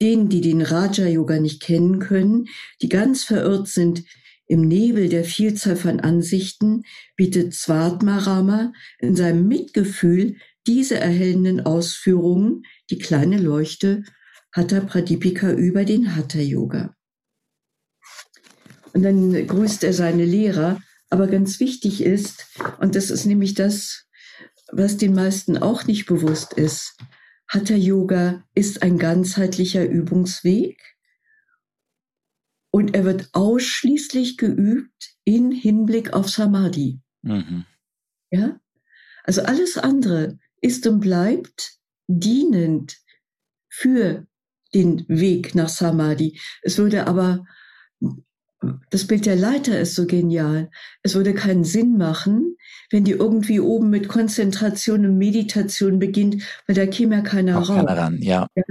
[0.00, 2.46] Denen, die den Raja Yoga nicht kennen können,
[2.80, 4.04] die ganz verirrt sind
[4.46, 6.82] im Nebel der Vielzahl von Ansichten,
[7.16, 10.36] bietet Svatmarama in seinem Mitgefühl
[10.66, 14.02] diese erhellenden Ausführungen, die kleine Leuchte
[14.52, 16.94] Hatha Pradipika über den Hatha Yoga.
[18.92, 20.80] Und dann grüßt er seine Lehrer.
[21.10, 22.46] Aber ganz wichtig ist,
[22.80, 24.06] und das ist nämlich das,
[24.72, 26.96] was den meisten auch nicht bewusst ist,
[27.48, 30.80] Hatha Yoga ist ein ganzheitlicher Übungsweg
[32.72, 37.00] und er wird ausschließlich geübt in Hinblick auf Samadhi.
[37.22, 37.64] Mhm.
[38.30, 38.58] Ja?
[39.22, 42.96] Also alles andere ist und bleibt dienend
[43.68, 44.26] für
[44.74, 46.38] den Weg nach Samadhi.
[46.62, 47.44] Es würde aber,
[48.90, 50.70] das Bild der Leiter ist so genial.
[51.02, 52.56] Es würde keinen Sinn machen,
[52.90, 57.68] wenn die irgendwie oben mit Konzentration und Meditation beginnt, weil da käme ja keiner raus.
[57.68, 58.48] Keiner ran, ja.
[58.54, 58.62] ja.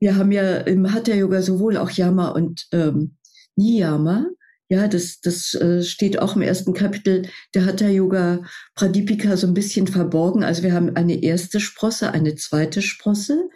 [0.00, 3.16] Wir haben ja im Hatha Yoga sowohl auch Yama und ähm,
[3.56, 4.26] Niyama.
[4.70, 8.42] Ja, das, das äh, steht auch im ersten Kapitel der Hatha Yoga
[8.74, 10.44] Pradipika so ein bisschen verborgen.
[10.44, 13.48] Also wir haben eine erste Sprosse, eine zweite Sprosse.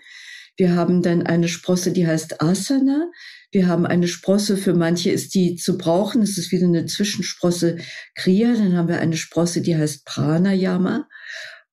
[0.57, 3.11] Wir haben dann eine Sprosse, die heißt Asana.
[3.51, 6.22] Wir haben eine Sprosse, für manche ist die zu brauchen.
[6.22, 7.79] Es ist wieder eine Zwischensprosse
[8.14, 8.55] Kriya.
[8.55, 11.09] Dann haben wir eine Sprosse, die heißt Pranayama.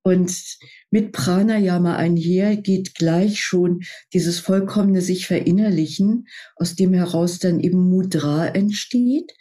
[0.01, 0.33] Und
[0.91, 3.81] mit Pranayama einher geht gleich schon
[4.13, 9.31] dieses vollkommene sich verinnerlichen, aus dem heraus dann eben Mudra entsteht.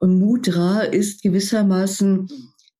[0.00, 2.28] Und Mudra ist gewissermaßen,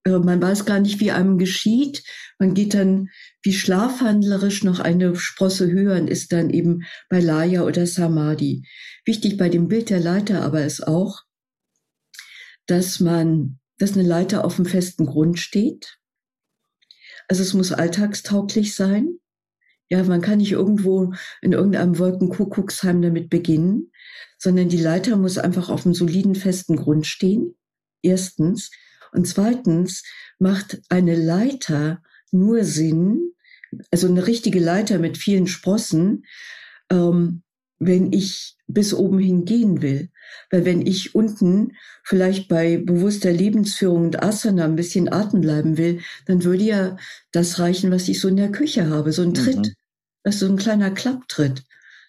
[0.04, 2.02] äh, man weiß gar nicht, wie einem geschieht.
[2.38, 3.08] Man geht dann
[3.42, 8.64] wie schlafhandlerisch noch eine Sprosse höher und ist dann eben bei Laya oder Samadhi.
[9.04, 11.22] Wichtig bei dem Bild der Leiter aber ist auch,
[12.66, 15.98] dass man, dass eine Leiter auf einem festen Grund steht
[17.28, 19.18] also es muss alltagstauglich sein.
[19.88, 21.12] Ja, man kann nicht irgendwo
[21.42, 23.92] in irgendeinem Wolkenkuckucksheim damit beginnen,
[24.38, 27.56] sondern die Leiter muss einfach auf einem soliden, festen Grund stehen.
[28.02, 28.70] Erstens.
[29.12, 30.02] Und zweitens
[30.38, 33.32] macht eine Leiter nur Sinn,
[33.90, 36.24] also eine richtige Leiter mit vielen Sprossen,
[36.90, 37.42] ähm,
[37.78, 40.10] wenn ich bis oben hin gehen will.
[40.50, 46.00] Weil wenn ich unten vielleicht bei bewusster Lebensführung und Asana ein bisschen atmen bleiben will,
[46.26, 46.96] dann würde ja
[47.32, 49.34] das reichen, was ich so in der Küche habe, so ein mhm.
[49.34, 49.56] Tritt.
[49.58, 49.74] Mhm.
[50.22, 51.64] Das ist so ein kleiner Klapptritt.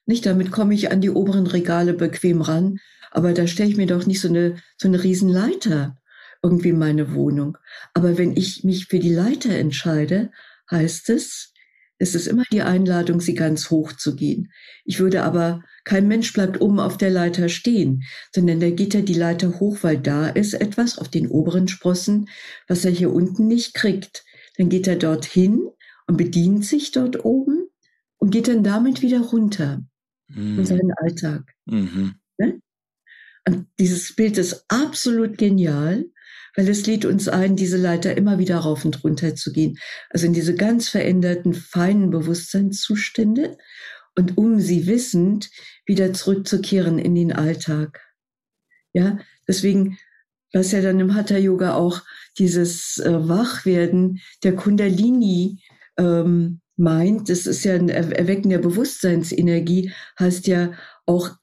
[0.06, 2.80] Nicht damit komme ich an die oberen Regale bequem ran,
[3.12, 5.97] aber da stelle ich mir doch nicht so eine, so eine Riesenleiter
[6.41, 7.58] irgendwie in meine Wohnung.
[7.93, 10.32] Aber wenn ich mich für die Leiter entscheide,
[10.71, 11.53] heißt es,
[11.99, 14.51] es ist immer die Einladung, sie ganz hoch zu gehen.
[14.86, 19.01] Ich würde aber, kein Mensch bleibt oben auf der Leiter stehen, sondern der geht ja
[19.01, 22.29] die Leiter hoch, weil da ist etwas auf den oberen Sprossen,
[22.67, 24.25] was er hier unten nicht kriegt.
[24.57, 25.67] Dann geht er dorthin
[26.07, 27.67] und bedient sich dort oben
[28.17, 29.81] und geht dann damit wieder runter
[30.27, 30.60] mhm.
[30.60, 31.53] in seinen Alltag.
[31.65, 32.15] Mhm.
[32.38, 32.62] Ne?
[33.47, 36.05] Und dieses Bild ist absolut genial,
[36.58, 39.78] weil es lädt uns ein, diese Leiter immer wieder rauf und runter zu gehen.
[40.10, 43.58] Also in diese ganz veränderten, feinen Bewusstseinszustände
[44.15, 45.52] und um sie wissend
[45.86, 48.02] wieder zurückzukehren in den Alltag.
[48.91, 50.00] Ja, deswegen,
[50.52, 52.02] was ja dann im Hatha Yoga auch
[52.39, 55.62] dieses äh, Wachwerden der Kundalini
[55.98, 60.74] ähm, meint, das ist ja ein Erwecken der Bewusstseinsenergie, heißt ja
[61.06, 61.36] auch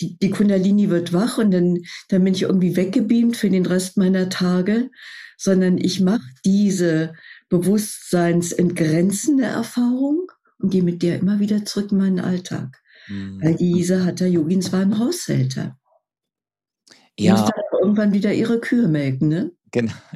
[0.00, 1.78] die, die Kundalini wird wach und dann,
[2.08, 4.90] dann bin ich irgendwie weggebeamt für den Rest meiner Tage,
[5.36, 7.14] sondern ich mache diese
[7.48, 12.82] bewusstseinsentgrenzende Erfahrung und gehe mit der immer wieder zurück in meinen Alltag.
[13.08, 13.40] Mhm.
[13.42, 15.78] Weil diese Hatha-Yogins waren Haushälter.
[17.18, 17.36] Ja.
[17.36, 19.52] Die dann irgendwann wieder ihre Kühe melken, ne?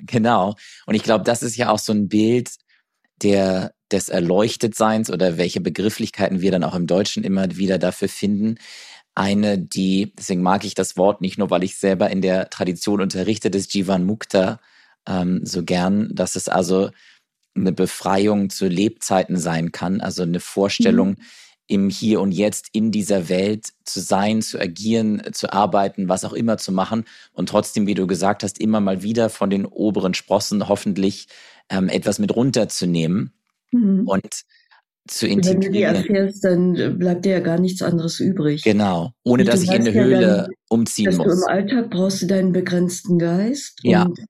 [0.07, 0.55] Genau.
[0.87, 2.51] Und ich glaube, das ist ja auch so ein Bild
[3.23, 8.57] der, des Erleuchtetseins oder welche Begrifflichkeiten wir dann auch im Deutschen immer wieder dafür finden,
[9.15, 13.01] eine, die, deswegen mag ich das Wort nicht nur, weil ich selber in der Tradition
[13.01, 14.61] unterrichte, des Jivan Mukta
[15.07, 16.91] ähm, so gern, dass es also
[17.55, 21.17] eine Befreiung zu Lebzeiten sein kann, also eine Vorstellung, mhm.
[21.67, 26.33] im Hier und Jetzt in dieser Welt zu sein, zu agieren, zu arbeiten, was auch
[26.33, 30.15] immer zu machen und trotzdem, wie du gesagt hast, immer mal wieder von den oberen
[30.15, 31.27] Sprossen hoffentlich
[31.69, 33.33] ähm, etwas mit runterzunehmen.
[33.73, 34.07] Mhm.
[34.07, 34.45] Und
[35.11, 35.63] zu integrieren.
[35.63, 38.63] Wenn du die erfährst, dann bleibt dir ja gar nichts anderes übrig.
[38.63, 41.27] Genau, ohne dass ich in eine Höhle ja dann, umziehen dass muss.
[41.27, 43.79] Du Im Alltag brauchst du deinen begrenzten Geist.
[43.83, 44.05] Ja.
[44.05, 44.21] Und,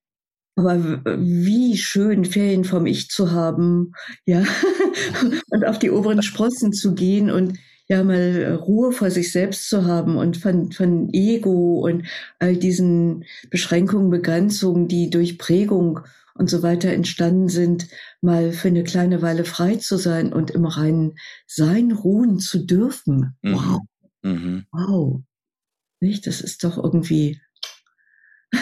[0.57, 3.93] aber wie schön, Ferien vom Ich zu haben,
[4.25, 4.43] ja,
[5.51, 9.85] und auf die oberen Sprossen zu gehen und ja mal Ruhe vor sich selbst zu
[9.85, 12.07] haben und von, von Ego und
[12.39, 16.01] all diesen Beschränkungen, Begrenzungen, die durch Prägung
[16.41, 17.87] und so weiter entstanden sind,
[18.23, 23.37] mal für eine kleine Weile frei zu sein und im reinen Sein ruhen zu dürfen.
[23.43, 23.53] Mhm.
[23.53, 23.81] Wow.
[24.23, 24.65] Mhm.
[24.73, 25.21] Wow.
[26.01, 26.27] Nicht?
[26.27, 27.39] Das ist doch irgendwie.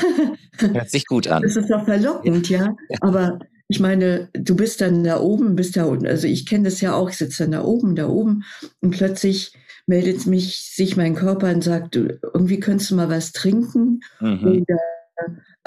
[0.59, 1.43] Hört sich gut an.
[1.43, 2.77] Das ist doch verlockend, ja.
[3.01, 3.39] Aber
[3.69, 6.09] ich meine, du bist dann da oben, bist da unten.
[6.09, 8.43] Also ich kenne das ja auch, ich sitze dann da oben, da oben
[8.81, 9.53] und plötzlich
[9.87, 14.65] meldet mich sich mein Körper und sagt, du, irgendwie könntest du mal was trinken mhm.
[14.67, 14.77] oder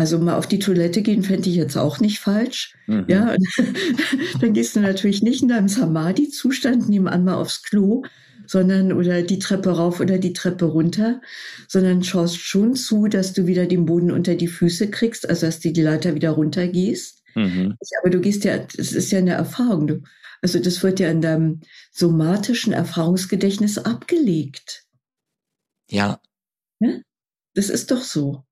[0.01, 2.73] also mal auf die Toilette gehen fände ich jetzt auch nicht falsch.
[2.87, 3.05] Mhm.
[3.07, 3.35] Ja,
[4.41, 8.01] dann gehst du natürlich nicht in deinem Samadhi-Zustand nebenan mal aufs Klo,
[8.47, 11.21] sondern oder die Treppe rauf oder die Treppe runter,
[11.67, 15.59] sondern schaust schon zu, dass du wieder den Boden unter die Füße kriegst, also dass
[15.59, 17.21] du die Leiter wieder runtergehst.
[17.35, 17.77] Mhm.
[18.01, 19.85] Aber du gehst ja, es ist ja eine Erfahrung.
[19.85, 20.01] Du,
[20.41, 21.61] also das wird ja in deinem
[21.91, 24.83] somatischen Erfahrungsgedächtnis abgelegt.
[25.91, 26.19] Ja.
[26.79, 27.01] ja?
[27.53, 28.45] Das ist doch so.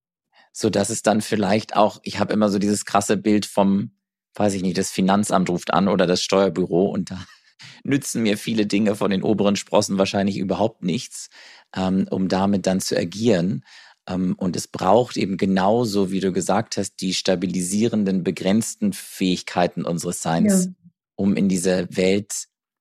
[0.60, 3.92] So dass es dann vielleicht auch, ich habe immer so dieses krasse Bild vom,
[4.36, 7.26] weiß ich nicht, das Finanzamt ruft an oder das Steuerbüro und da
[7.86, 11.30] nützen mir viele Dinge von den oberen Sprossen wahrscheinlich überhaupt nichts,
[11.74, 13.64] ähm, um damit dann zu agieren.
[14.06, 20.22] Ähm, und es braucht eben genauso, wie du gesagt hast, die stabilisierenden, begrenzten Fähigkeiten unseres
[20.22, 20.72] Seins, ja.
[21.16, 22.34] um in dieser Welt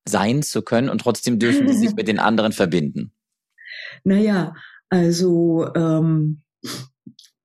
[0.05, 0.89] sein zu können.
[0.89, 3.13] Und trotzdem dürfen sie sich mit den anderen verbinden.
[4.03, 4.57] Naja,
[4.89, 6.43] also ähm,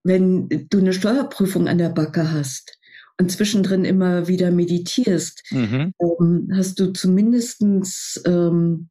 [0.04, 2.78] wenn du eine Steuerprüfung an der Backe hast
[3.20, 5.94] und zwischendrin immer wieder meditierst, mhm.
[6.00, 8.90] ähm, hast du zumindestens ähm,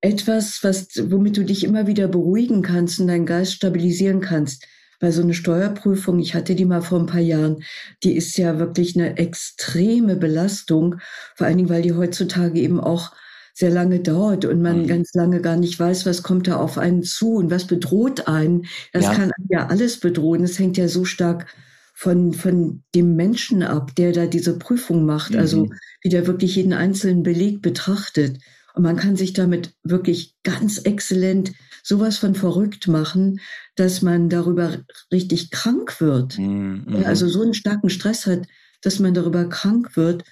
[0.00, 4.66] etwas, was, womit du dich immer wieder beruhigen kannst und deinen Geist stabilisieren kannst.
[4.98, 7.62] Weil so eine Steuerprüfung, ich hatte die mal vor ein paar Jahren,
[8.02, 11.00] die ist ja wirklich eine extreme Belastung,
[11.34, 13.12] vor allen Dingen, weil die heutzutage eben auch
[13.56, 14.86] sehr lange dauert und man mhm.
[14.86, 18.66] ganz lange gar nicht weiß, was kommt da auf einen zu und was bedroht einen.
[18.92, 19.14] Das ja.
[19.14, 20.44] kann ja alles bedrohen.
[20.44, 21.46] Es hängt ja so stark
[21.94, 25.34] von, von dem Menschen ab, der da diese Prüfung macht.
[25.34, 25.62] Also mhm.
[25.62, 28.38] Also wie der wirklich jeden einzelnen Beleg betrachtet.
[28.74, 33.40] Und man kann sich damit wirklich ganz exzellent sowas von verrückt machen,
[33.74, 36.36] dass man darüber richtig krank wird.
[36.36, 37.04] Mhm.
[37.06, 38.46] Also so einen starken Stress hat,
[38.82, 40.24] dass man darüber krank wird.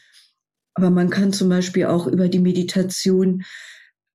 [0.75, 3.45] Aber man kann zum Beispiel auch über die Meditation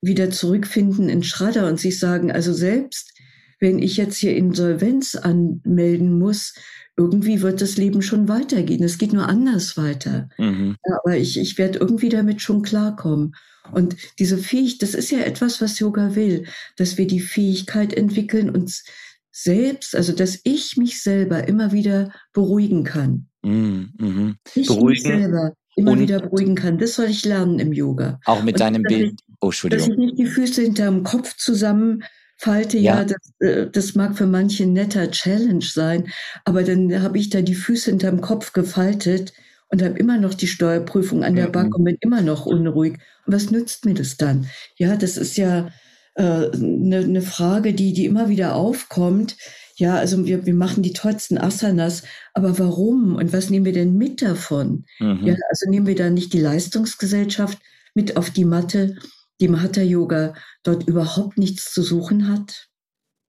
[0.02, 3.14] wieder zurückfinden in Schradder und sich sagen, also selbst
[3.60, 6.54] wenn ich jetzt hier Insolvenz anmelden muss,
[6.96, 8.84] irgendwie wird das Leben schon weitergehen.
[8.84, 10.30] Es geht nur anders weiter.
[10.38, 10.76] Mhm.
[10.84, 13.36] Aber ich, ich werde irgendwie damit schon klarkommen.
[13.72, 16.46] Und diese Fähigkeit, das ist ja etwas, was Yoga will,
[16.76, 18.84] dass wir die Fähigkeit entwickeln, uns
[19.32, 23.28] selbst, also dass ich mich selber immer wieder beruhigen kann.
[23.44, 23.94] Mhm.
[23.98, 24.36] mhm.
[24.56, 24.90] Ich beruhigen.
[24.90, 26.78] mich selber immer und wieder beruhigen kann.
[26.78, 28.20] Das soll ich lernen im Yoga.
[28.26, 29.20] Auch mit und deinem Bild.
[29.42, 29.88] Oh, Entschuldigung.
[29.88, 34.28] Dass ich nicht die Füße hinterm Kopf zusammenfalte, ja, ja das, äh, das mag für
[34.28, 36.10] manche ein netter Challenge sein,
[36.46, 39.34] aber dann habe ich da die Füße hinterm Kopf gefaltet
[39.70, 41.52] und habe immer noch die Steuerprüfung an der mhm.
[41.52, 42.98] Bank und bin immer noch unruhig.
[43.26, 44.48] Und was nützt mir das dann?
[44.78, 45.70] Ja, das ist ja
[46.16, 49.38] eine äh, ne, ne Frage, die, die immer wieder aufkommt.
[49.80, 53.96] Ja, also wir, wir machen die tollsten Asanas, aber warum und was nehmen wir denn
[53.98, 54.86] mit davon?
[55.00, 55.26] Mhm.
[55.26, 57.58] Ja, also nehmen wir da nicht die Leistungsgesellschaft
[57.96, 58.98] mit auf die Matte,
[59.40, 62.68] die im Hatha Yoga dort überhaupt nichts zu suchen hat?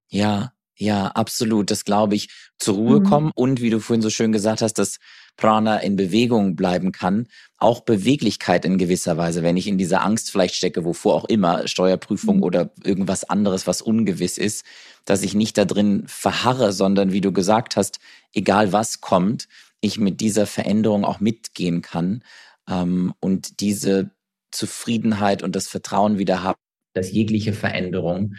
[0.08, 1.70] Ja, ja, absolut.
[1.70, 2.30] Das glaube ich.
[2.58, 3.04] Zur Ruhe mhm.
[3.04, 4.98] kommen und wie du vorhin so schön gesagt hast, dass
[5.36, 7.26] Prana in Bewegung bleiben kann.
[7.58, 11.68] Auch Beweglichkeit in gewisser Weise, wenn ich in dieser Angst vielleicht stecke, wovor auch immer,
[11.68, 12.42] Steuerprüfung mhm.
[12.42, 14.64] oder irgendwas anderes, was ungewiss ist,
[15.04, 18.00] dass ich nicht da drin verharre, sondern wie du gesagt hast,
[18.32, 19.48] egal was kommt,
[19.82, 22.22] ich mit dieser Veränderung auch mitgehen kann
[22.68, 24.10] ähm, und diese
[24.50, 26.58] Zufriedenheit und das Vertrauen wieder habe,
[26.94, 28.34] dass jegliche Veränderung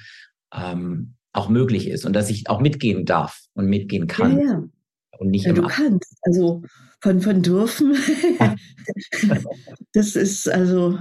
[0.54, 4.39] ähm, auch möglich ist und dass ich auch mitgehen darf und mitgehen kann.
[4.39, 4.63] Ja, ja.
[5.19, 6.17] Und nicht ja, du kannst.
[6.23, 6.63] Also
[6.99, 7.95] von, von dürfen.
[9.93, 10.97] das ist also.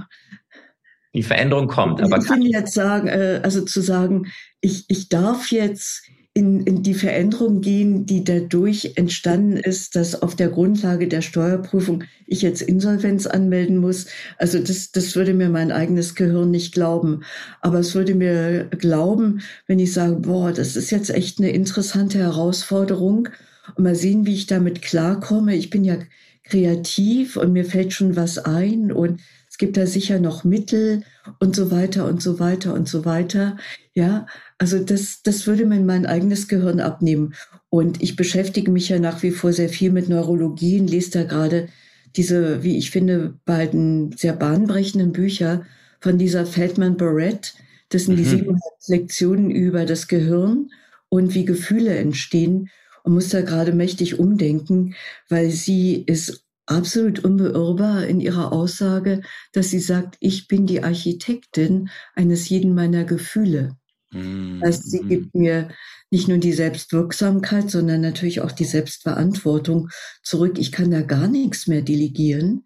[1.13, 2.17] Die Veränderung kommt, aber.
[2.17, 6.93] Ich will jetzt sagen, äh, also zu sagen, ich, ich darf jetzt in, in die
[6.93, 13.27] Veränderung gehen, die dadurch entstanden ist, dass auf der Grundlage der Steuerprüfung ich jetzt Insolvenz
[13.27, 14.05] anmelden muss.
[14.37, 17.23] Also das, das würde mir mein eigenes Gehirn nicht glauben.
[17.59, 22.19] Aber es würde mir glauben, wenn ich sage, boah, das ist jetzt echt eine interessante
[22.19, 23.27] Herausforderung.
[23.75, 25.55] Und mal sehen, wie ich damit klarkomme.
[25.55, 25.97] Ich bin ja
[26.43, 31.03] kreativ und mir fällt schon was ein und es gibt da sicher noch Mittel
[31.39, 33.57] und so weiter und so weiter und so weiter.
[33.93, 34.25] Ja,
[34.61, 37.33] also das, das würde mir mein eigenes Gehirn abnehmen.
[37.71, 41.23] Und ich beschäftige mich ja nach wie vor sehr viel mit Neurologie und lese da
[41.23, 41.67] gerade
[42.15, 45.65] diese, wie ich finde, beiden sehr bahnbrechenden Bücher
[45.99, 47.55] von dieser Feldman Barrett.
[47.89, 48.17] Das sind mhm.
[48.17, 50.69] die sieben Lektionen über das Gehirn
[51.09, 52.69] und wie Gefühle entstehen.
[53.01, 54.93] Und muss da gerade mächtig umdenken,
[55.27, 61.89] weil sie ist absolut unbeirrbar in ihrer Aussage, dass sie sagt, ich bin die Architektin
[62.13, 63.75] eines jeden meiner Gefühle.
[64.11, 64.59] Mhm.
[64.59, 65.69] Das heißt, sie gibt mir
[66.11, 69.89] nicht nur die Selbstwirksamkeit, sondern natürlich auch die Selbstverantwortung
[70.23, 70.57] zurück.
[70.59, 72.65] Ich kann da gar nichts mehr delegieren.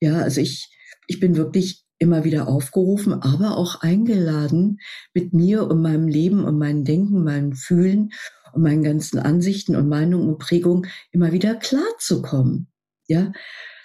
[0.00, 0.68] Ja, also ich,
[1.06, 4.78] ich bin wirklich immer wieder aufgerufen, aber auch eingeladen,
[5.12, 8.10] mit mir und meinem Leben und meinem Denken, meinem Fühlen
[8.52, 12.68] und meinen ganzen Ansichten und Meinungen und Prägungen immer wieder klarzukommen.
[13.06, 13.32] Ja,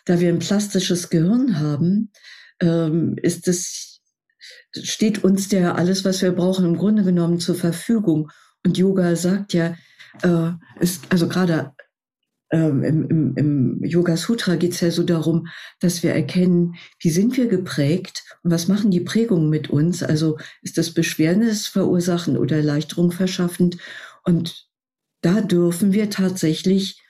[0.05, 2.11] da wir ein plastisches Gehirn haben,
[2.61, 3.88] ähm, ist es
[4.71, 8.31] steht uns der alles, was wir brauchen, im Grunde genommen zur Verfügung.
[8.65, 9.75] Und Yoga sagt ja,
[10.23, 11.73] äh, ist, also gerade
[12.51, 15.47] ähm, im, im, Yoga Sutra geht es ja so darum,
[15.79, 20.01] dass wir erkennen, wie sind wir geprägt und was machen die Prägungen mit uns.
[20.01, 23.77] Also ist das Beschwernis verursachend oder Erleichterung verschaffend.
[24.23, 24.67] Und
[25.21, 27.01] da dürfen wir tatsächlich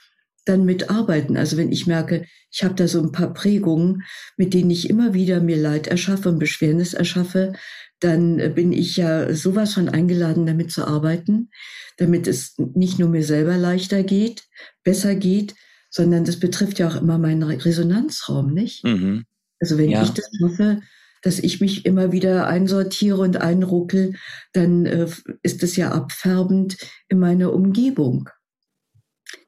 [0.46, 1.38] dann mitarbeiten.
[1.38, 4.04] Also wenn ich merke, ich habe da so ein paar Prägungen,
[4.38, 7.54] mit denen ich immer wieder mir Leid erschaffe und Beschwernis erschaffe,
[8.00, 11.50] dann bin ich ja sowas von eingeladen, damit zu arbeiten,
[11.98, 14.44] damit es nicht nur mir selber leichter geht,
[14.84, 15.56] besser geht,
[15.90, 18.84] sondern das betrifft ja auch immer meinen Resonanzraum, nicht?
[18.86, 19.26] Mhm.
[19.60, 20.04] Also wenn ja.
[20.04, 20.82] ich das hoffe,
[21.22, 24.14] dass ich mich immer wieder einsortiere und einruckel,
[24.54, 25.08] dann äh,
[25.44, 26.78] ist es ja abfärbend
[27.10, 28.30] in meiner Umgebung.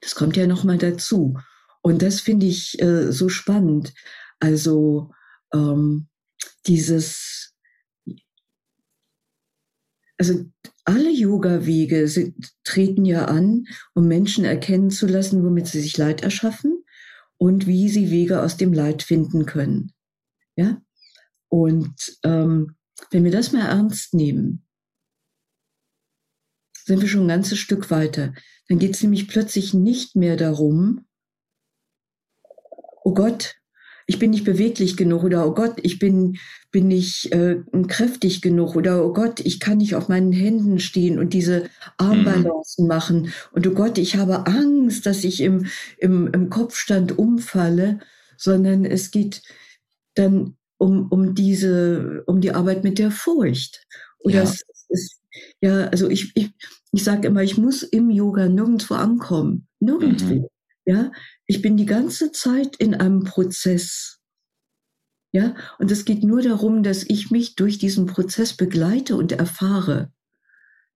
[0.02, 1.38] Das kommt ja noch mal dazu.
[1.82, 3.94] Und das finde ich äh, so spannend.
[4.40, 5.12] Also
[5.54, 6.08] ähm,
[6.68, 7.54] dieses,
[10.18, 10.46] also
[10.86, 12.34] alle Yoga-Wege
[12.64, 16.84] treten ja an, um Menschen erkennen zu lassen, womit sie sich Leid erschaffen
[17.38, 19.94] und wie sie Wege aus dem Leid finden können.
[20.56, 20.82] Ja,
[21.50, 22.76] und ähm,
[23.10, 24.66] wenn wir das mal ernst nehmen,
[26.92, 28.34] sind wir schon ein ganzes Stück weiter.
[28.68, 31.06] Dann geht es nämlich plötzlich nicht mehr darum,
[33.06, 33.56] oh Gott,
[34.08, 36.38] ich bin nicht beweglich genug oder oh Gott, ich bin,
[36.70, 41.18] bin nicht äh, kräftig genug oder oh Gott, ich kann nicht auf meinen Händen stehen
[41.18, 42.90] und diese Armbalancen mhm.
[42.90, 45.68] machen und oh Gott, ich habe Angst, dass ich im,
[45.98, 48.00] im, im Kopfstand umfalle,
[48.36, 49.44] sondern es geht
[50.16, 53.88] dann um, um diese, um die Arbeit mit der Furcht.
[54.24, 54.44] Oder ja.
[54.44, 55.20] es ist,
[55.62, 56.52] ja, also ich, ich,
[56.92, 59.68] ich sage immer, ich muss im Yoga nirgendwo ankommen.
[59.80, 60.36] Nirgendwo.
[60.36, 60.48] Mhm.
[60.86, 61.12] Ja,
[61.46, 64.20] ich bin die ganze Zeit in einem Prozess.
[65.32, 70.12] Ja, und es geht nur darum, dass ich mich durch diesen Prozess begleite und erfahre.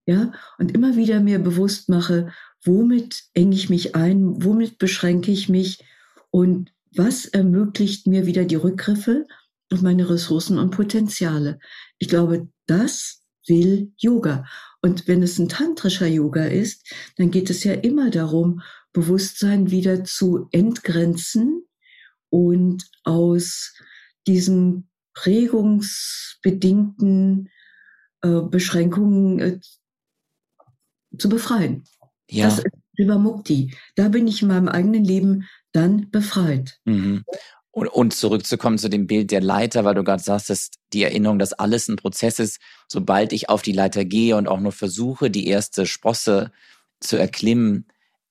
[0.06, 2.32] Ja, und immer wieder mir bewusst mache,
[2.64, 5.84] womit enge ich mich ein, womit beschränke ich mich
[6.32, 9.26] und was ermöglicht mir wieder die Rückgriffe
[9.72, 11.60] auf meine Ressourcen und Potenziale.
[11.98, 14.46] Ich glaube, das will Yoga.
[14.82, 18.62] Und wenn es ein tantrischer Yoga ist, dann geht es ja immer darum,
[18.94, 21.64] Bewusstsein wieder zu entgrenzen
[22.30, 23.74] und aus
[24.28, 27.50] diesen prägungsbedingten
[28.22, 29.60] äh, Beschränkungen äh,
[31.18, 31.86] zu befreien.
[32.30, 32.46] Ja.
[32.46, 32.66] Das ist
[32.98, 33.76] Mukti.
[33.96, 36.80] Da bin ich in meinem eigenen Leben dann befreit.
[36.86, 37.24] Mhm.
[37.76, 41.40] Und, und zurückzukommen zu dem Bild der Leiter, weil du gerade sagst, dass die Erinnerung,
[41.40, 45.30] dass alles ein Prozess ist, sobald ich auf die Leiter gehe und auch nur versuche,
[45.30, 46.54] die erste Sprosse
[47.02, 47.86] zu erklimmen,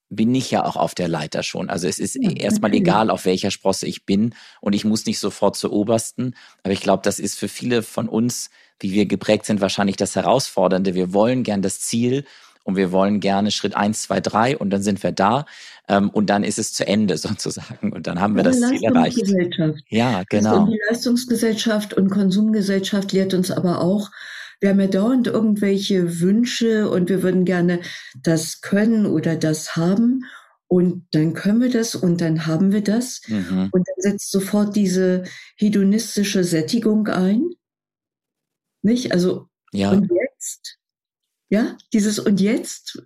[0.08, 1.68] bin ich ja auch auf der Leiter schon.
[1.68, 2.88] Also es ist ja, erstmal natürlich.
[2.88, 6.34] egal, auf welcher Sprosse ich bin und ich muss nicht sofort zur obersten.
[6.62, 8.48] Aber ich glaube, das ist für viele von uns,
[8.80, 10.94] wie wir geprägt sind, wahrscheinlich das Herausfordernde.
[10.94, 12.24] Wir wollen gern das Ziel
[12.64, 15.46] und wir wollen gerne Schritt eins, zwei, drei und dann sind wir da
[15.88, 19.22] ähm, und dann ist es zu Ende sozusagen und dann haben wir das Ziel erreicht.
[19.88, 20.60] Ja, genau.
[20.60, 24.10] Also die Leistungsgesellschaft und Konsumgesellschaft lehrt uns aber auch,
[24.60, 27.80] wir haben ja dauernd irgendwelche Wünsche und wir würden gerne
[28.22, 30.24] das können oder das haben.
[30.66, 33.20] Und dann können wir das und dann haben wir das.
[33.28, 33.68] Mhm.
[33.70, 35.24] Und dann setzt sofort diese
[35.56, 37.50] hedonistische Sättigung ein.
[38.82, 39.12] Nicht?
[39.12, 39.90] Also, ja.
[39.90, 40.78] und jetzt?
[41.48, 42.98] Ja, dieses und jetzt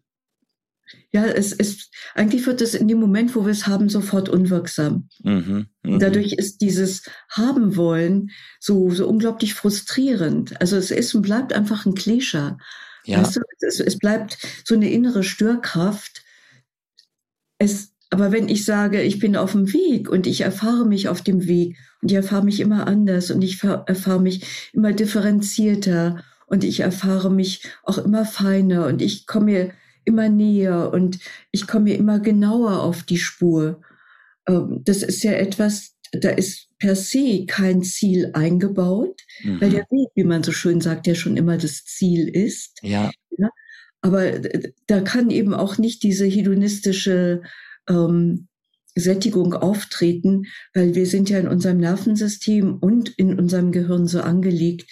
[1.11, 5.09] ja, es ist, eigentlich wird es in dem Moment, wo wir es haben, sofort unwirksam.
[5.23, 5.99] Mhm, mh.
[5.99, 8.31] Dadurch ist dieses Haben wollen
[8.61, 10.61] so, so unglaublich frustrierend.
[10.61, 12.53] Also es ist und bleibt einfach ein Klischee.
[13.05, 13.21] Ja.
[13.21, 16.23] Weißt du, es, es bleibt so eine innere Störkraft.
[17.59, 21.23] Es, aber wenn ich sage, ich bin auf dem Weg und ich erfahre mich auf
[21.23, 26.65] dem Weg und ich erfahre mich immer anders und ich erfahre mich immer differenzierter und
[26.65, 29.71] ich erfahre mich auch immer feiner und ich komme mir
[30.05, 31.19] immer näher und
[31.53, 33.83] ich komme immer genauer auf die Spur.
[34.49, 39.61] Ähm, das ist ja etwas, da ist per se kein Ziel eingebaut, mhm.
[39.61, 42.79] weil der Weg, wie man so schön sagt, ja schon immer das Ziel ist.
[42.83, 43.11] Ja.
[43.37, 43.51] ja?
[44.01, 44.41] Aber
[44.87, 47.43] da kann eben auch nicht diese hedonistische
[47.89, 48.49] ähm,
[48.99, 50.45] Sättigung auftreten,
[50.75, 54.91] weil wir sind ja in unserem Nervensystem und in unserem Gehirn so angelegt,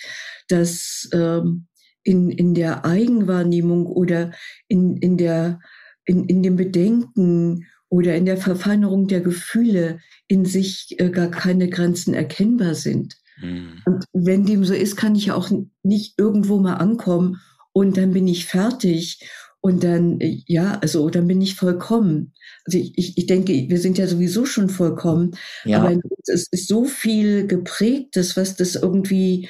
[0.48, 1.66] dass ähm,
[2.02, 4.32] in, in der Eigenwahrnehmung oder
[4.68, 5.60] in, in, der,
[6.04, 11.68] in, in dem Bedenken oder in der Verfeinerung der Gefühle in sich äh, gar keine
[11.68, 13.16] Grenzen erkennbar sind.
[13.40, 13.82] Mhm.
[13.84, 15.50] Und wenn dem so ist, kann ich ja auch
[15.82, 17.40] nicht irgendwo mal ankommen
[17.72, 19.20] und dann bin ich fertig
[19.66, 22.32] und dann, äh, ja, also dann bin ich vollkommen.
[22.64, 25.80] Also ich, ich, ich denke, wir sind ja sowieso schon vollkommen, ja.
[25.80, 29.48] aber es ist so viel geprägtes, was das irgendwie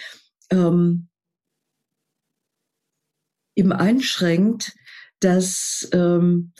[0.48, 1.08] ähm,
[3.56, 4.74] eben einschränkt,
[5.20, 6.54] dass, ähm,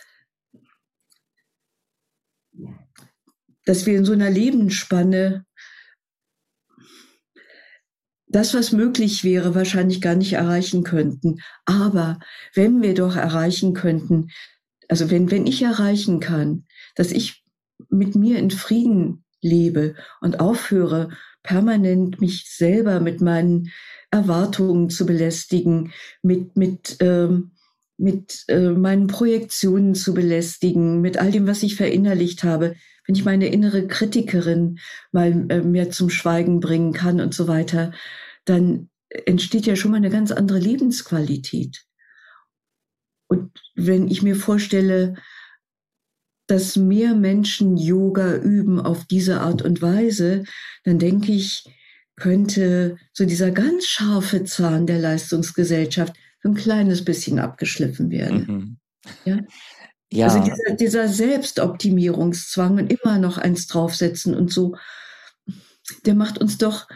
[3.64, 5.46] dass wir in so einer Lebensspanne
[8.28, 11.40] das, was möglich wäre, wahrscheinlich gar nicht erreichen könnten.
[11.64, 12.18] Aber
[12.54, 14.28] wenn wir doch erreichen könnten,
[14.88, 16.64] also wenn, wenn ich erreichen kann,
[16.94, 17.44] dass ich
[17.88, 21.10] mit mir in Frieden lebe und aufhöre,
[21.42, 23.70] permanent mich selber mit meinen
[24.10, 27.52] Erwartungen zu belästigen, mit, mit, ähm,
[27.96, 32.74] mit äh, meinen Projektionen zu belästigen, mit all dem, was ich verinnerlicht habe,
[33.06, 34.78] wenn ich meine innere Kritikerin
[35.12, 37.92] mal äh, mehr zum Schweigen bringen kann und so weiter,
[38.44, 41.84] dann entsteht ja schon mal eine ganz andere Lebensqualität.
[43.28, 45.14] Und wenn ich mir vorstelle,
[46.46, 50.44] dass mehr Menschen Yoga üben auf diese Art und Weise,
[50.84, 51.64] dann denke ich,
[52.16, 58.46] könnte so dieser ganz scharfe Zahn der Leistungsgesellschaft so ein kleines bisschen abgeschliffen werden.
[58.46, 58.76] Mhm.
[59.24, 59.40] Ja?
[60.12, 60.26] Ja.
[60.26, 64.76] Also dieser, dieser Selbstoptimierungszwang und immer noch eins draufsetzen und so,
[66.04, 66.88] der macht uns doch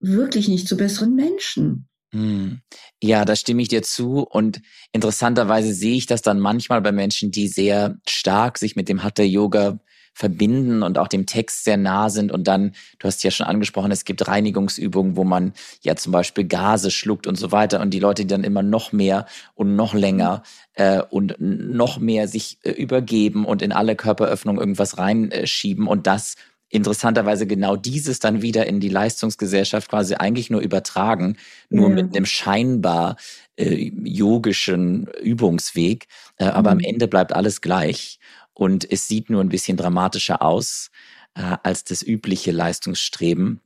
[0.00, 1.88] wirklich nicht zu besseren Menschen.
[2.12, 2.60] Hm.
[3.00, 4.20] Ja, da stimme ich dir zu.
[4.20, 4.60] Und
[4.92, 9.22] interessanterweise sehe ich das dann manchmal bei Menschen, die sehr stark sich mit dem Hatha
[9.22, 9.78] Yoga
[10.12, 12.32] verbinden und auch dem Text sehr nah sind.
[12.32, 15.52] Und dann, du hast ja schon angesprochen, es gibt Reinigungsübungen, wo man
[15.82, 17.80] ja zum Beispiel Gase schluckt und so weiter.
[17.80, 20.42] Und die Leute, die dann immer noch mehr und noch länger
[20.74, 26.36] äh, und noch mehr sich äh, übergeben und in alle Körperöffnungen irgendwas reinschieben und das
[26.70, 31.36] interessanterweise genau dieses dann wieder in die Leistungsgesellschaft quasi eigentlich nur übertragen,
[31.68, 31.96] nur ja.
[31.96, 33.16] mit einem scheinbar
[33.56, 36.06] äh, yogischen Übungsweg.
[36.36, 36.78] Äh, aber mhm.
[36.78, 38.20] am Ende bleibt alles gleich
[38.60, 40.90] und es sieht nur ein bisschen dramatischer aus
[41.34, 43.60] äh, als das übliche Leistungsstreben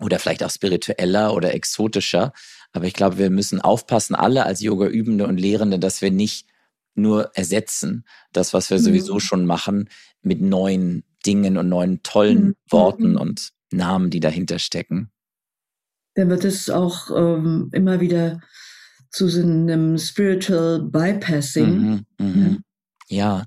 [0.00, 2.34] oder vielleicht auch spiritueller oder exotischer.
[2.74, 6.46] Aber ich glaube, wir müssen aufpassen, alle als Yoga-Übende und Lehrende, dass wir nicht
[6.94, 8.82] nur ersetzen, das, was wir mhm.
[8.82, 9.88] sowieso schon machen,
[10.20, 12.54] mit neuen Dingen und neuen tollen mhm.
[12.68, 13.16] Worten mhm.
[13.16, 15.10] und Namen, die dahinter stecken.
[16.16, 18.42] Dann wird es auch ähm, immer wieder
[19.10, 21.78] zu so einem Spiritual Bypassing.
[21.78, 22.64] Mhm, mhm.
[23.08, 23.46] Ja,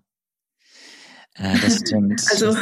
[1.37, 2.21] äh, das stimmt.
[2.31, 2.55] also,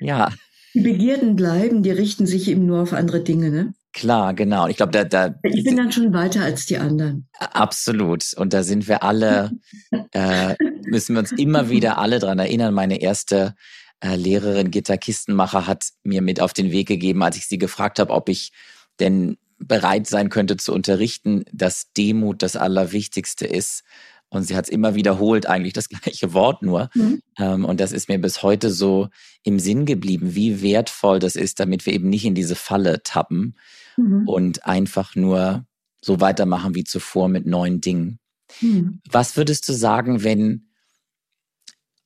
[0.00, 0.32] ja.
[0.74, 3.74] Die Begierden bleiben, die richten sich eben nur auf andere Dinge, ne?
[3.92, 4.68] Klar, genau.
[4.68, 5.34] Ich glaube, da, da.
[5.42, 7.28] Ich bin dann schon weiter als die anderen.
[7.38, 8.32] Absolut.
[8.34, 9.50] Und da sind wir alle,
[10.12, 10.54] äh,
[10.86, 12.72] müssen wir uns immer wieder alle dran erinnern.
[12.72, 13.54] Meine erste
[14.00, 17.98] äh, Lehrerin Gitta Kistenmacher hat mir mit auf den Weg gegeben, als ich sie gefragt
[17.98, 18.52] habe, ob ich
[18.98, 23.84] denn bereit sein könnte zu unterrichten, dass Demut das Allerwichtigste ist.
[24.32, 26.88] Und sie hat es immer wiederholt, eigentlich das gleiche Wort nur.
[26.94, 27.22] Mhm.
[27.38, 29.08] Ähm, und das ist mir bis heute so
[29.44, 33.56] im Sinn geblieben, wie wertvoll das ist, damit wir eben nicht in diese Falle tappen
[33.96, 34.26] mhm.
[34.26, 35.66] und einfach nur
[36.00, 38.18] so weitermachen wie zuvor mit neuen Dingen.
[38.62, 39.02] Mhm.
[39.10, 40.68] Was würdest du sagen, wenn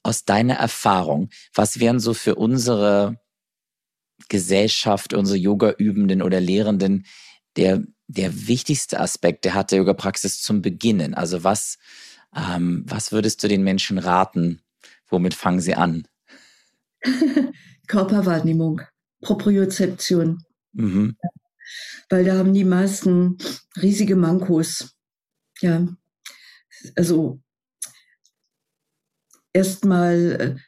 [0.02, 3.20] aus deiner Erfahrung, was wären so für unsere
[4.28, 7.06] Gesellschaft, unsere Yoga-Übenden oder Lehrenden
[7.56, 11.14] der, der wichtigste Aspekt der Hatha-Yoga-Praxis zum Beginnen?
[11.14, 11.78] Also was,
[12.36, 14.62] ähm, was würdest du den Menschen raten?
[15.08, 16.06] Womit fangen sie an?
[17.86, 18.82] Körperwahrnehmung,
[19.22, 20.42] Propriozeption.
[20.72, 21.16] Mhm.
[22.08, 23.38] Weil da haben die meisten
[23.80, 24.94] riesige Mankos.
[25.60, 25.86] Ja,
[26.94, 27.40] also
[29.52, 30.58] erstmal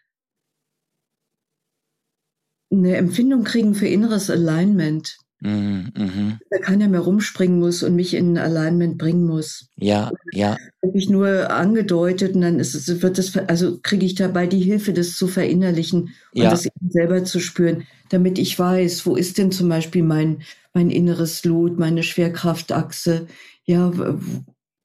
[2.70, 5.18] äh, eine Empfindung kriegen für inneres Alignment.
[5.40, 6.38] Mhm, mh.
[6.50, 9.68] Da keiner mehr rumspringen muss und mich in Alignment bringen muss.
[9.76, 10.56] Ja, ja.
[10.82, 14.60] Habe ich nur angedeutet und dann ist es, wird das, also kriege ich dabei die
[14.60, 16.50] Hilfe, das zu verinnerlichen und ja.
[16.50, 20.42] das eben selber zu spüren, damit ich weiß, wo ist denn zum Beispiel mein,
[20.74, 23.28] mein inneres Lot, meine Schwerkraftachse,
[23.64, 23.92] ja,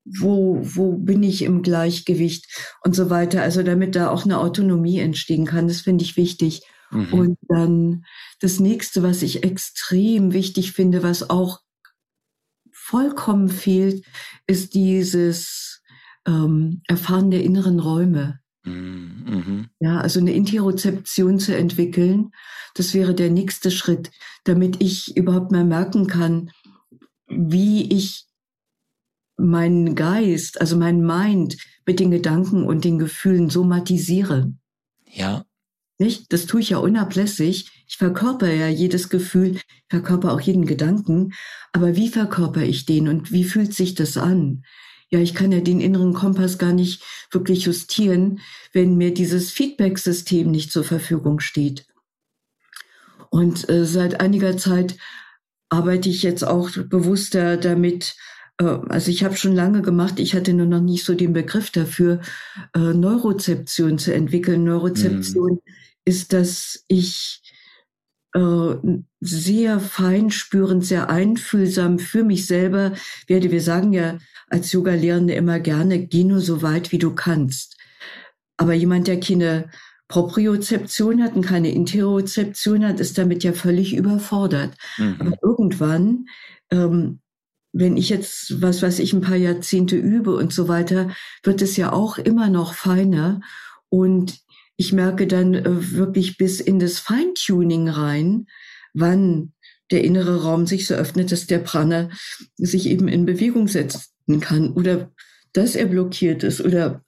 [0.05, 2.45] wo, wo bin ich im Gleichgewicht
[2.83, 3.41] und so weiter.
[3.41, 6.61] Also damit da auch eine Autonomie entstehen kann, das finde ich wichtig.
[6.93, 7.13] Mhm.
[7.13, 8.05] Und dann
[8.39, 11.61] das nächste, was ich extrem wichtig finde, was auch
[12.71, 14.05] vollkommen fehlt,
[14.47, 15.81] ist dieses
[16.27, 18.39] ähm, Erfahren der inneren Räume.
[18.63, 19.23] Mhm.
[19.25, 19.69] mhm.
[19.79, 22.31] Ja, also eine Interozeption zu entwickeln,
[22.75, 24.11] das wäre der nächste Schritt,
[24.45, 26.51] damit ich überhaupt mal merken kann,
[27.27, 28.25] wie ich
[29.37, 34.53] meinen Geist, also mein Mind mit den Gedanken und den Gefühlen somatisiere.
[35.05, 35.45] Ja.
[36.03, 36.33] Nicht?
[36.33, 37.71] Das tue ich ja unablässig.
[37.87, 41.33] Ich verkörper ja jedes Gefühl, ich verkörper auch jeden Gedanken.
[41.71, 44.65] Aber wie verkörper ich den und wie fühlt sich das an?
[45.09, 48.41] Ja, ich kann ja den inneren Kompass gar nicht wirklich justieren,
[48.73, 51.85] wenn mir dieses Feedback-System nicht zur Verfügung steht.
[53.29, 54.97] Und äh, seit einiger Zeit
[55.69, 58.15] arbeite ich jetzt auch bewusster damit,
[58.57, 61.71] äh, also ich habe schon lange gemacht, ich hatte nur noch nicht so den Begriff
[61.71, 62.19] dafür,
[62.75, 64.65] äh, Neurozeption zu entwickeln.
[64.65, 65.82] Neurozeption mhm.
[66.05, 67.41] Ist, dass ich
[68.33, 68.75] äh,
[69.21, 72.93] sehr feinspürend, sehr einfühlsam für mich selber
[73.27, 73.51] werde.
[73.51, 74.17] Wir sagen ja
[74.49, 77.77] als Yoga-Lehrende immer gerne, geh nur so weit, wie du kannst.
[78.57, 79.69] Aber jemand, der keine
[80.07, 84.75] Propriozeption hat und keine Interozeption hat, ist damit ja völlig überfordert.
[84.97, 85.15] Mhm.
[85.19, 86.25] Aber irgendwann,
[86.69, 87.19] ähm,
[87.71, 91.09] wenn ich jetzt, was weiß ich, ein paar Jahrzehnte übe und so weiter,
[91.43, 93.41] wird es ja auch immer noch feiner.
[93.89, 94.39] Und
[94.77, 98.47] ich merke dann äh, wirklich bis in das Feintuning rein,
[98.93, 99.53] wann
[99.91, 102.09] der innere Raum sich so öffnet, dass der Prana
[102.55, 105.11] sich eben in Bewegung setzen kann oder
[105.51, 107.03] dass er blockiert ist oder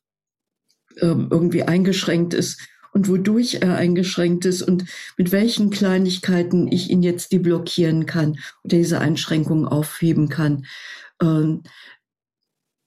[1.02, 2.60] ähm, irgendwie eingeschränkt ist
[2.94, 4.86] und wodurch er eingeschränkt ist und
[5.18, 10.66] mit welchen Kleinigkeiten ich ihn jetzt deblockieren kann oder diese Einschränkungen aufheben kann.
[11.22, 11.64] Ähm,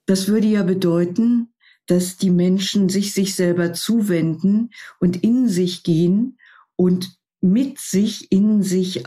[0.07, 1.53] das würde ja bedeuten,
[1.89, 4.71] dass die Menschen sich sich selber zuwenden
[5.01, 6.39] und in sich gehen
[6.77, 9.05] und mit sich in sich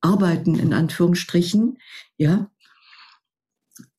[0.00, 1.78] arbeiten, in Anführungsstrichen,
[2.16, 2.50] ja.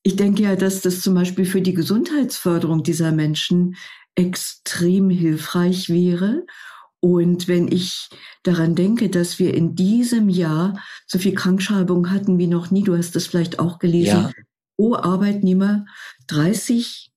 [0.04, 3.76] Ich denke ja, dass das zum Beispiel für die Gesundheitsförderung dieser Menschen
[4.16, 6.46] extrem hilfreich wäre.
[7.00, 8.10] Und wenn ich
[8.44, 12.96] daran denke, dass wir in diesem Jahr so viel Krankschreibung hatten wie noch nie, du
[12.96, 14.32] hast das vielleicht auch gelesen, ja.
[14.76, 15.86] pro Arbeitnehmer
[16.28, 17.11] 30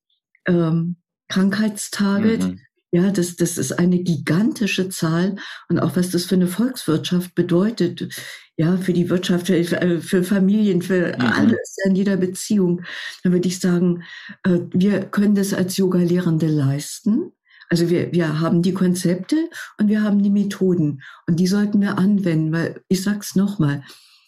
[0.47, 0.97] ähm,
[1.29, 2.39] Krankheitstage.
[2.39, 2.61] Mhm.
[2.93, 5.35] Ja, das, das ist eine gigantische Zahl
[5.69, 8.15] und auch was das für eine Volkswirtschaft bedeutet.
[8.57, 11.21] Ja, für die Wirtschaft, für, für Familien, für mhm.
[11.21, 12.83] alles in jeder Beziehung.
[13.25, 14.05] Dann würde ich sagen,
[14.45, 17.33] äh, wir können das als Yoga-Lehrende leisten.
[17.69, 21.99] Also wir, wir haben die Konzepte und wir haben die Methoden und die sollten wir
[21.99, 23.83] anwenden, weil ich sag's nochmal,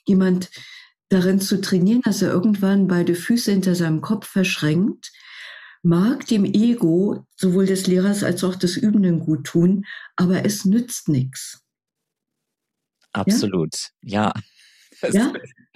[0.07, 0.51] jemand
[1.09, 5.13] darin zu trainieren, dass er irgendwann beide Füße hinter seinem Kopf verschränkt,
[5.87, 11.09] mag dem Ego sowohl des Lehrers als auch des Übenden gut tun, aber es nützt
[11.09, 11.63] nichts.
[13.13, 14.33] Absolut, ja.
[15.03, 15.33] Ja, ja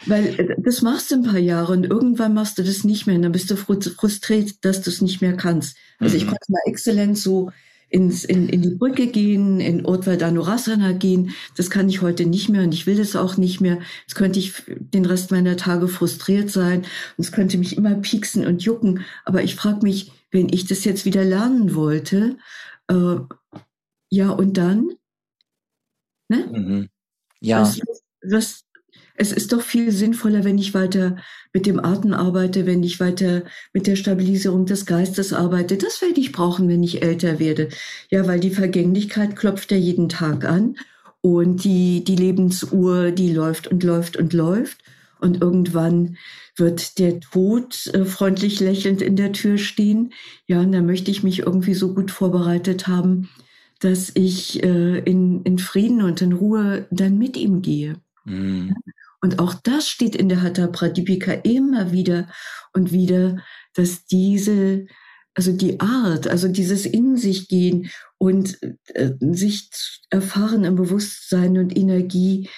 [0.07, 3.17] weil äh, das machst du ein paar Jahre und irgendwann machst du das nicht mehr
[3.17, 5.77] und dann bist du frustriert, dass du es nicht mehr kannst.
[5.99, 6.23] Also mhm.
[6.23, 7.51] ich konnte mal exzellent so
[7.91, 11.33] ins, in, in die Brücke gehen, in Urtvardhanurasana gehen.
[11.57, 13.81] Das kann ich heute nicht mehr und ich will das auch nicht mehr.
[14.03, 16.81] Jetzt könnte ich den Rest meiner Tage frustriert sein
[17.17, 19.05] und es könnte mich immer pieksen und jucken.
[19.25, 22.39] Aber ich frage mich, wenn ich das jetzt wieder lernen wollte,
[22.89, 23.17] äh,
[24.09, 24.91] ja und dann?
[26.29, 26.47] Ne?
[26.47, 26.89] Mhm.
[27.41, 27.63] Ja.
[27.63, 27.81] Was,
[28.23, 28.65] was,
[29.21, 31.17] es ist doch viel sinnvoller, wenn ich weiter
[31.53, 33.43] mit dem Atem arbeite, wenn ich weiter
[33.75, 35.77] mit der Stabilisierung des Geistes arbeite.
[35.77, 37.69] Das werde ich brauchen, wenn ich älter werde.
[38.11, 40.77] Ja, weil die Vergänglichkeit klopft ja jeden Tag an
[41.21, 44.79] und die, die Lebensuhr, die läuft und läuft und läuft.
[45.21, 46.17] Und irgendwann
[46.57, 50.15] wird der Tod äh, freundlich lächelnd in der Tür stehen.
[50.47, 53.29] Ja, und da möchte ich mich irgendwie so gut vorbereitet haben,
[53.81, 57.97] dass ich äh, in, in Frieden und in Ruhe dann mit ihm gehe.
[58.25, 58.75] Mhm.
[59.21, 62.29] Und auch das steht in der Hatha Pradipika immer wieder
[62.73, 63.39] und wieder,
[63.75, 64.87] dass diese,
[65.35, 68.59] also die Art, also dieses in sich gehen und
[68.95, 69.69] äh, sich
[70.11, 72.49] erfahren im Bewusstsein und Energie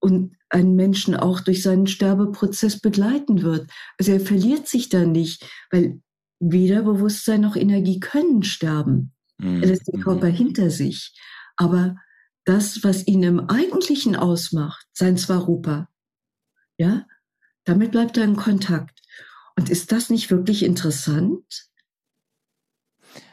[0.00, 3.70] und einen Menschen auch durch seinen Sterbeprozess begleiten wird.
[3.98, 6.00] Also er verliert sich da nicht, weil
[6.38, 9.12] weder Bewusstsein noch Energie können sterben.
[9.38, 9.62] Mhm.
[9.62, 11.12] Er lässt den Körper hinter sich.
[11.56, 11.96] Aber
[12.44, 15.88] das, was ihn im Eigentlichen ausmacht, sein Svarupa,
[16.78, 17.06] ja,
[17.64, 19.00] damit bleibt er in Kontakt.
[19.56, 21.68] Und ist das nicht wirklich interessant?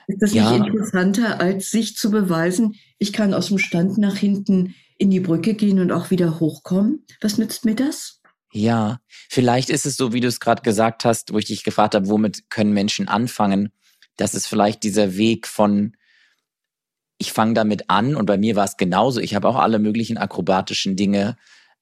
[0.08, 0.52] Ist das ja.
[0.52, 5.20] nicht interessanter, als sich zu beweisen, ich kann aus dem Stand nach hinten in die
[5.20, 7.06] Brücke gehen und auch wieder hochkommen?
[7.22, 8.22] Was nützt mir das?
[8.52, 11.96] Ja, vielleicht ist es so, wie du es gerade gesagt hast, wo ich dich gefragt
[11.96, 13.72] habe, womit können Menschen anfangen?
[14.18, 15.98] Das ist vielleicht dieser Weg von,
[17.18, 19.20] ich fange damit an und bei mir war es genauso.
[19.20, 21.36] Ich habe auch alle möglichen akrobatischen Dinge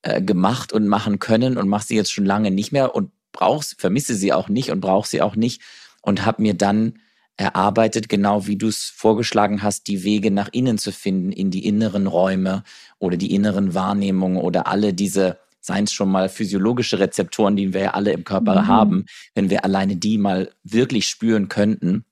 [0.04, 3.76] äh, gemacht und machen können und mache sie jetzt schon lange nicht mehr und brauch's,
[3.78, 5.62] vermisse sie auch nicht und brauche sie auch nicht
[6.02, 7.00] und habe mir dann
[7.38, 11.66] erarbeitet, genau wie du es vorgeschlagen hast, die Wege nach innen zu finden, in die
[11.66, 12.64] inneren Räume
[13.00, 17.82] oder die inneren Wahrnehmungen oder alle diese, seien es schon mal physiologische Rezeptoren, die wir
[17.82, 18.68] ja alle im Körper mhm.
[18.68, 22.06] haben, wenn wir alleine die mal wirklich spüren könnten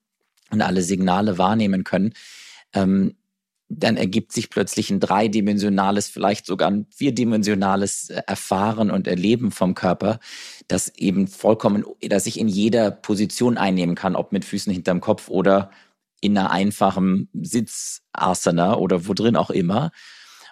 [0.52, 2.14] und alle Signale wahrnehmen können,
[2.74, 3.16] ähm,
[3.70, 9.76] dann ergibt sich plötzlich ein dreidimensionales, vielleicht sogar ein vierdimensionales äh, Erfahren und Erleben vom
[9.76, 10.20] Körper,
[10.68, 15.30] das eben vollkommen, dass ich in jeder Position einnehmen kann, ob mit Füßen hinterm Kopf
[15.30, 15.70] oder
[16.20, 19.92] in einer einfachen Sitzasana oder wo drin auch immer.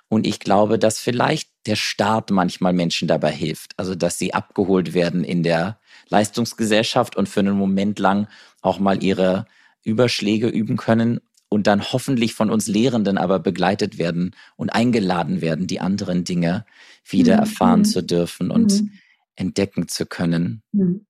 [0.10, 3.74] Und ich glaube, dass vielleicht der Start manchmal Menschen dabei hilft.
[3.78, 8.28] Also, dass sie abgeholt werden in der Leistungsgesellschaft und für einen Moment lang
[8.62, 9.48] auch mal ihre
[9.84, 11.20] Überschläge üben können
[11.50, 16.66] und dann hoffentlich von uns Lehrenden aber begleitet werden und eingeladen werden, die anderen Dinge
[17.06, 17.40] wieder mhm.
[17.40, 17.86] erfahren mhm.
[17.86, 18.92] zu dürfen und mhm.
[19.36, 20.62] entdecken zu können.
[20.72, 21.06] Mhm.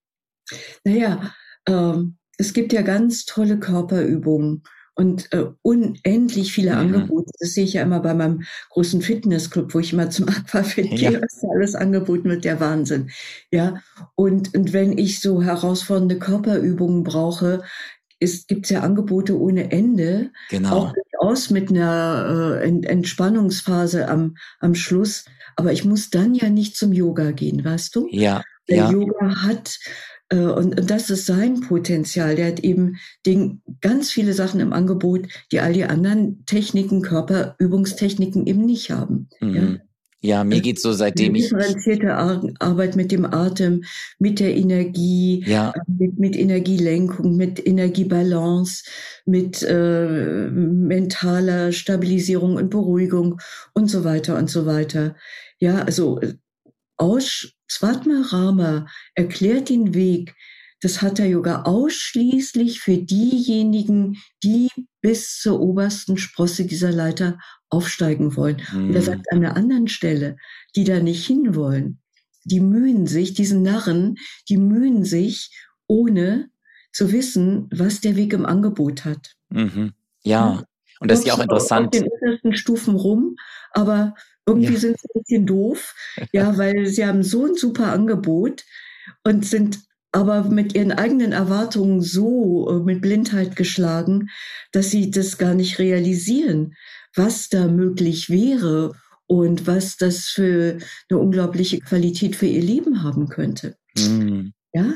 [0.84, 1.34] Naja,
[1.68, 4.64] ähm, es gibt ja ganz tolle Körperübungen
[4.98, 6.78] und äh, unendlich viele mhm.
[6.78, 7.32] Angebote.
[7.40, 11.12] Das sehe ich ja immer bei meinem großen Fitnessclub, wo ich immer zum Aquafit ja.
[11.12, 13.12] gehe, was da alles angeboten wird, der Wahnsinn.
[13.52, 13.82] Ja,
[14.16, 17.64] und, und wenn ich so herausfordernde Körperübungen brauche,
[18.20, 20.72] es gibt ja Angebote ohne Ende, genau.
[20.72, 25.26] auch durchaus mit einer äh, Entspannungsphase am, am Schluss.
[25.56, 28.08] Aber ich muss dann ja nicht zum Yoga gehen, weißt du?
[28.12, 28.42] Ja.
[28.70, 28.92] Der ja.
[28.92, 29.80] Yoga hat
[30.30, 32.36] äh, und, und das ist sein Potenzial.
[32.36, 38.46] Der hat eben den, ganz viele Sachen im Angebot, die all die anderen Techniken, Körperübungstechniken
[38.46, 39.30] eben nicht haben.
[39.40, 39.56] Mhm.
[39.56, 39.78] Ja?
[40.28, 41.44] Ja, mir geht so seitdem ich.
[41.44, 43.86] Differenzierte Arbeit mit dem Atem,
[44.20, 45.72] mit der Energie, ja.
[45.72, 48.84] Äh, mit, mit Energielenkung, mit Energiebalance,
[49.26, 53.40] mit äh, mentaler Stabilisierung und Beruhigung
[53.74, 55.16] und so weiter und so weiter.
[55.60, 56.34] Ja, also äh,
[56.98, 60.36] aus Swatma Rama erklärt den Weg
[60.84, 64.70] des Hatha Yoga ausschließlich für diejenigen, die
[65.08, 67.40] bis zur obersten Sprosse dieser Leiter
[67.70, 68.62] aufsteigen wollen.
[68.74, 68.90] Mhm.
[68.90, 69.06] Und er mhm.
[69.06, 70.36] sagt an der anderen Stelle,
[70.76, 72.02] die da nicht hinwollen,
[72.44, 74.18] die mühen sich, diesen Narren,
[74.50, 76.50] die mühen sich, ohne
[76.92, 79.38] zu wissen, was der Weg im Angebot hat.
[79.48, 79.94] Mhm.
[80.24, 80.66] Ja.
[81.00, 81.86] Und das ist ja auch interessant.
[81.86, 83.38] Auf den untersten Stufen rum,
[83.72, 84.14] aber
[84.46, 84.80] irgendwie ja.
[84.80, 85.96] sind sie ein bisschen doof,
[86.34, 88.66] ja, weil sie haben so ein super Angebot
[89.24, 89.80] und sind
[90.12, 94.30] aber mit ihren eigenen Erwartungen so äh, mit Blindheit geschlagen,
[94.72, 96.76] dass sie das gar nicht realisieren,
[97.16, 98.94] was da möglich wäre
[99.28, 100.78] und was das für
[101.10, 103.76] eine unglaubliche Qualität für ihr Leben haben könnte.
[103.98, 104.54] Mhm.
[104.74, 104.94] Ja?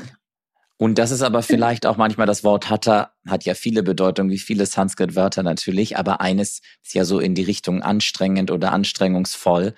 [0.78, 4.38] Und das ist aber vielleicht auch manchmal das Wort Hatha hat ja viele Bedeutungen, wie
[4.38, 9.74] viele Sanskrit-Wörter natürlich, aber eines ist ja so in die Richtung anstrengend oder anstrengungsvoll.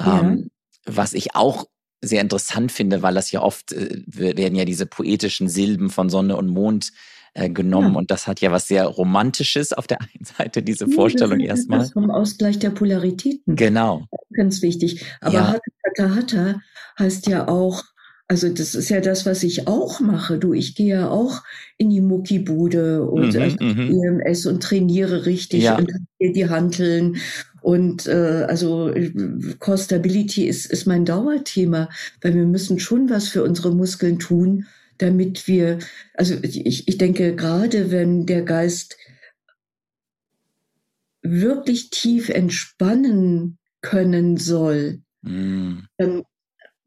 [0.00, 0.20] Ja.
[0.20, 0.50] Ähm,
[0.84, 1.66] was ich auch
[2.02, 6.36] sehr interessant finde, weil das ja oft äh, werden ja diese poetischen Silben von Sonne
[6.36, 6.92] und Mond
[7.34, 7.98] äh, genommen ja.
[7.98, 11.60] und das hat ja was sehr Romantisches auf der einen Seite, diese Vorstellung ja, das
[11.60, 11.78] erstmal.
[11.78, 13.56] Das vom Ausgleich der Polaritäten.
[13.56, 14.06] Genau.
[14.34, 15.04] Ganz wichtig.
[15.20, 15.56] Aber ja.
[15.96, 16.60] Hatha Hatha
[16.98, 17.84] heißt ja auch
[18.28, 20.38] also das ist ja das, was ich auch mache.
[20.38, 21.42] Du, ich gehe ja auch
[21.76, 25.76] in die Muckibude und mhm, also EMS und trainiere richtig ja.
[25.76, 27.16] und die Hanteln.
[27.62, 28.92] Und äh, also
[29.58, 31.88] Core Stability ist, ist mein Dauerthema,
[32.20, 34.66] weil wir müssen schon was für unsere Muskeln tun,
[34.98, 35.78] damit wir,
[36.14, 38.96] also ich, ich denke, gerade wenn der Geist
[41.22, 45.84] wirklich tief entspannen können soll, mm.
[45.98, 46.22] dann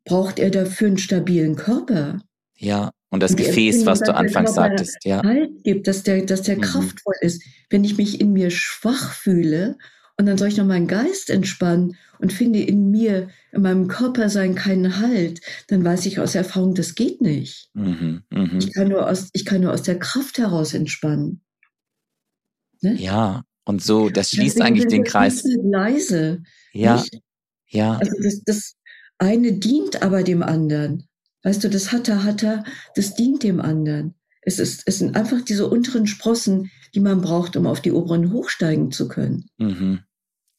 [0.03, 2.19] braucht er dafür einen stabilen Körper.
[2.57, 5.23] Ja, und das und Gefäß, was du anfangs sagtest, ja.
[5.23, 6.61] Halt gibt, dass der, dass der mhm.
[6.61, 7.43] kraftvoll ist.
[7.69, 9.77] Wenn ich mich in mir schwach fühle
[10.17, 14.29] und dann soll ich noch meinen Geist entspannen und finde in mir, in meinem Körper
[14.29, 17.69] sein keinen Halt, dann weiß ich aus Erfahrung, das geht nicht.
[17.73, 18.57] Mhm, mh.
[18.59, 21.41] Ich kann nur aus, ich kann nur aus der Kraft heraus entspannen.
[22.81, 22.95] Ne?
[22.95, 25.43] Ja, und so, das schließt Deswegen eigentlich den Kreis.
[25.43, 26.43] Leise.
[26.71, 26.97] Ja.
[26.97, 27.19] Nicht?
[27.67, 27.97] Ja.
[27.97, 28.75] Also das, das,
[29.17, 31.07] eine dient aber dem anderen.
[31.43, 32.63] Weißt du, das Hatter Hatter,
[32.95, 34.15] das dient dem anderen.
[34.41, 38.31] Es, ist, es sind einfach diese unteren Sprossen, die man braucht, um auf die oberen
[38.31, 39.49] hochsteigen zu können.
[39.57, 39.99] Mhm.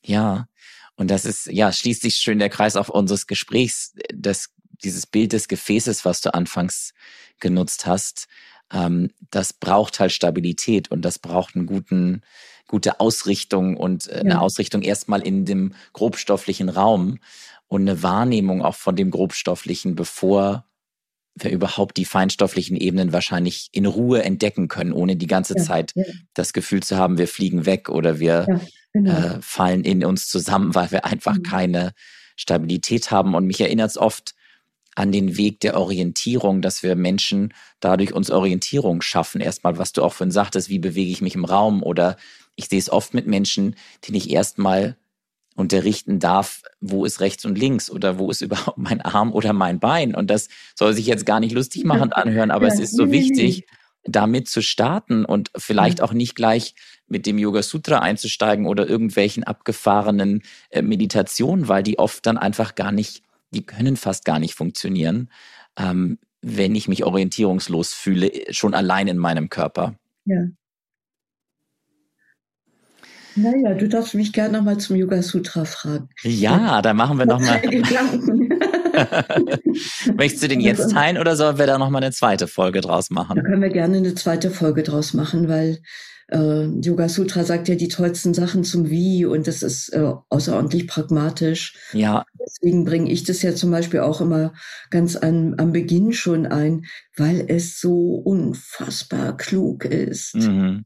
[0.05, 0.47] Ja,
[0.95, 4.51] und das ist, ja, schließt sich schön der Kreis auf unseres Gesprächs, das,
[4.83, 6.93] dieses Bild des Gefäßes, was du anfangs
[7.41, 8.29] genutzt hast,
[8.73, 12.23] ähm, das braucht halt Stabilität und das braucht einen guten,
[12.67, 14.39] gute Ausrichtung und äh, eine ja.
[14.41, 17.19] Ausrichtung erstmal in dem grobstofflichen Raum
[17.69, 20.67] und eine Wahrnehmung auch von dem Grobstofflichen, bevor
[21.37, 25.93] wir überhaupt die feinstofflichen Ebenen wahrscheinlich in Ruhe entdecken können, ohne die ganze ja, Zeit
[25.95, 26.05] ja.
[26.35, 28.61] das Gefühl zu haben, wir fliegen weg oder wir ja,
[28.93, 29.13] genau.
[29.13, 31.43] äh, fallen in uns zusammen, weil wir einfach mhm.
[31.43, 31.93] keine
[32.37, 33.35] Stabilität haben.
[33.35, 34.35] Und mich erinnert es oft
[34.95, 39.43] an den Weg der Orientierung, dass wir Menschen dadurch uns Orientierung schaffen.
[39.43, 42.17] Erstmal, was du auch vorhin sagtest, wie bewege ich mich im Raum oder
[42.57, 44.97] ich sehe es oft mit Menschen, die ich erstmal
[45.57, 49.81] unterrichten darf, wo ist rechts und links oder wo ist überhaupt mein Arm oder mein
[49.81, 50.15] Bein.
[50.15, 53.11] Und das soll sich jetzt gar nicht lustig machend anhören, aber ja, es ist so
[53.11, 53.67] wichtig,
[54.05, 56.75] damit zu starten und vielleicht auch nicht gleich
[57.09, 62.75] mit dem Yoga Sutra einzusteigen oder irgendwelchen abgefahrenen äh, Meditationen, weil die oft dann einfach
[62.75, 65.31] gar nicht, die können fast gar nicht funktionieren,
[65.77, 69.97] ähm, wenn ich mich orientierungslos fühle, schon allein in meinem Körper.
[70.25, 70.47] Ja.
[73.37, 76.09] Naja, du darfst mich gerne nochmal zum Yoga Sutra fragen.
[76.23, 77.61] Ja, da machen wir nochmal.
[80.17, 83.37] Möchtest du den jetzt teilen oder sollen wir da nochmal eine zweite Folge draus machen?
[83.37, 85.81] Da können wir gerne eine zweite Folge draus machen, weil
[86.29, 90.89] äh, Yoga Sutra sagt ja die tollsten Sachen zum Wie und das ist äh, außerordentlich
[90.89, 91.77] pragmatisch.
[91.93, 92.25] Ja.
[92.41, 94.53] Deswegen bringe ich das ja zum Beispiel auch immer
[94.91, 100.37] ganz an, am Beginn schon ein, weil es so unfassbar klug ist.
[100.37, 100.85] Mhm.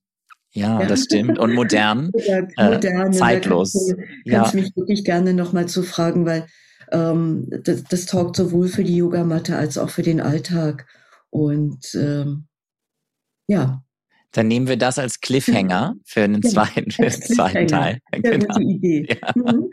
[0.52, 1.38] Ja, ja, das stimmt.
[1.38, 3.72] Und modern, ja, modern äh, zeitlos.
[3.72, 4.60] Da du, kannst ja.
[4.60, 6.46] mich wirklich gerne nochmal zu fragen, weil
[6.92, 10.86] ähm, das, das taugt sowohl für die Yogamatte als auch für den Alltag.
[11.30, 12.46] Und ähm,
[13.46, 13.82] ja.
[14.32, 17.98] Dann nehmen wir das als Cliffhanger für einen zweiten, für den zweiten Teil.
[18.12, 18.46] Genau.
[18.46, 19.06] gute Idee.
[19.08, 19.32] Ja.
[19.34, 19.70] Mhm.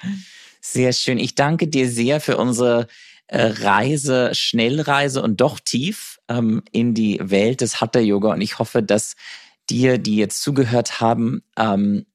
[0.62, 1.18] Sehr schön.
[1.18, 2.88] Ich danke dir sehr für unsere
[3.28, 8.34] äh, Reise, Schnellreise und doch tief ähm, in die Welt des Hatha Yoga.
[8.34, 9.16] Und ich hoffe, dass
[9.70, 12.06] dir, die jetzt zugehört haben, ähm,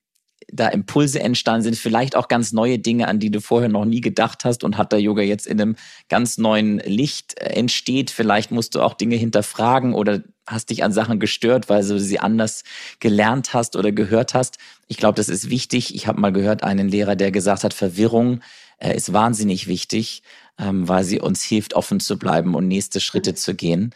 [0.53, 4.01] da Impulse entstanden sind, vielleicht auch ganz neue Dinge, an die du vorher noch nie
[4.01, 5.77] gedacht hast und Hatha Yoga jetzt in einem
[6.09, 8.11] ganz neuen Licht äh, entsteht.
[8.11, 12.19] Vielleicht musst du auch Dinge hinterfragen oder hast dich an Sachen gestört, weil du sie
[12.19, 12.65] anders
[13.01, 14.59] gelernt hast oder gehört hast.
[14.89, 15.95] Ich glaube, das ist wichtig.
[15.95, 18.41] Ich habe mal gehört, einen Lehrer, der gesagt hat, Verwirrung
[18.79, 20.23] äh, ist wahnsinnig wichtig,
[20.59, 23.95] ähm, weil sie uns hilft, offen zu bleiben und nächste Schritte zu gehen.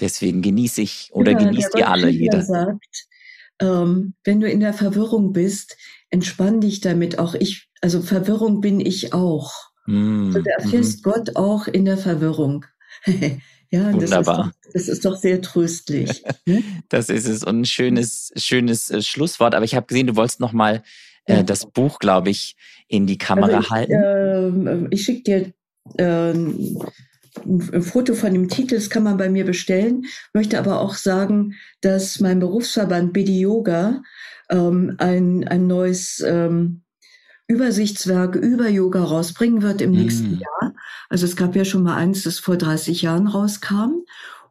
[0.00, 2.42] Deswegen genieße ich oder ja, genießt ihr alle jeder.
[2.42, 3.06] Sagt,
[3.60, 5.76] ähm, wenn du in der Verwirrung bist,
[6.10, 7.18] entspann dich damit.
[7.18, 9.52] Auch ich, also Verwirrung bin ich auch.
[9.86, 11.10] Mm, du erfährst mm.
[11.10, 12.64] Gott auch in der Verwirrung.
[13.70, 14.00] ja, Wunderbar.
[14.00, 14.24] Das ist,
[14.64, 16.24] doch, das ist doch sehr tröstlich.
[16.46, 16.62] Ne?
[16.88, 19.54] das ist es und ein schönes, schönes äh, Schlusswort.
[19.54, 20.82] Aber ich habe gesehen, du wolltest noch mal
[21.24, 24.66] äh, das Buch, glaube ich, in die Kamera also ich, halten.
[24.66, 25.52] Äh, ich schicke dir
[25.98, 26.78] ähm,
[27.48, 30.04] ein Foto von dem Titel, das kann man bei mir bestellen.
[30.34, 34.02] Möchte aber auch sagen, dass mein Berufsverband BD Yoga
[34.50, 36.82] ähm, ein, ein neues ähm,
[37.46, 39.94] Übersichtswerk über Yoga rausbringen wird im mm.
[39.94, 40.74] nächsten Jahr.
[41.08, 44.04] Also es gab ja schon mal eins, das vor 30 Jahren rauskam.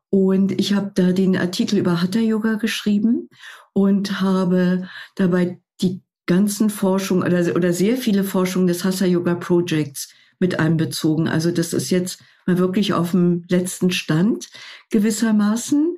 [0.10, 3.30] Und ich habe da den Artikel über Hatha Yoga geschrieben
[3.74, 10.10] und habe dabei die ganzen Forschung oder, oder sehr viele Forschungen des Hatha Yoga Projects
[10.40, 11.28] mit einbezogen.
[11.28, 14.50] Also das ist jetzt mal wirklich auf dem letzten Stand
[14.90, 15.98] gewissermaßen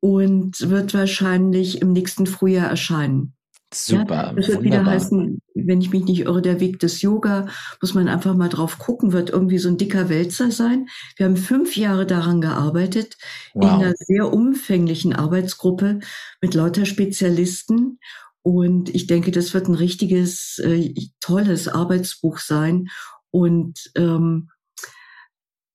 [0.00, 3.34] und wird wahrscheinlich im nächsten Frühjahr erscheinen.
[3.72, 4.14] Super.
[4.14, 4.80] Ja, das wird wunderbar.
[4.80, 7.46] wieder heißen, wenn ich mich nicht irre, der Weg des Yoga,
[7.80, 10.88] muss man einfach mal drauf gucken, wird irgendwie so ein dicker Wälzer sein.
[11.16, 13.16] Wir haben fünf Jahre daran gearbeitet,
[13.54, 13.64] wow.
[13.64, 16.00] in einer sehr umfänglichen Arbeitsgruppe
[16.40, 18.00] mit lauter Spezialisten.
[18.42, 22.88] Und ich denke, das wird ein richtiges, äh, tolles Arbeitsbuch sein.
[23.30, 24.50] Und ähm,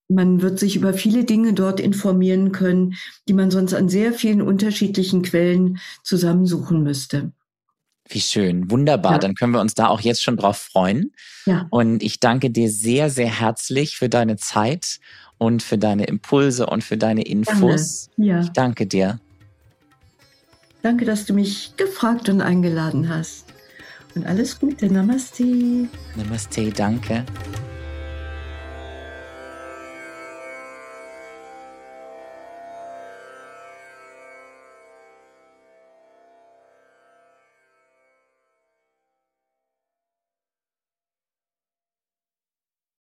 [0.08, 2.94] man wird sich über viele Dinge dort informieren können,
[3.28, 7.32] die man sonst an sehr vielen unterschiedlichen Quellen zusammensuchen müsste.
[8.08, 9.12] Wie schön, wunderbar.
[9.12, 9.18] Ja.
[9.18, 11.12] Dann können wir uns da auch jetzt schon drauf freuen.
[11.44, 11.66] Ja.
[11.70, 15.00] Und ich danke dir sehr, sehr herzlich für deine Zeit
[15.38, 18.08] und für deine Impulse und für deine Infos.
[18.16, 18.40] Ja.
[18.40, 19.18] Ich danke dir.
[20.82, 23.45] Danke, dass du mich gefragt und eingeladen hast.
[24.16, 24.86] Und alles Gute.
[24.86, 25.44] Namaste.
[26.16, 27.24] Namaste, danke.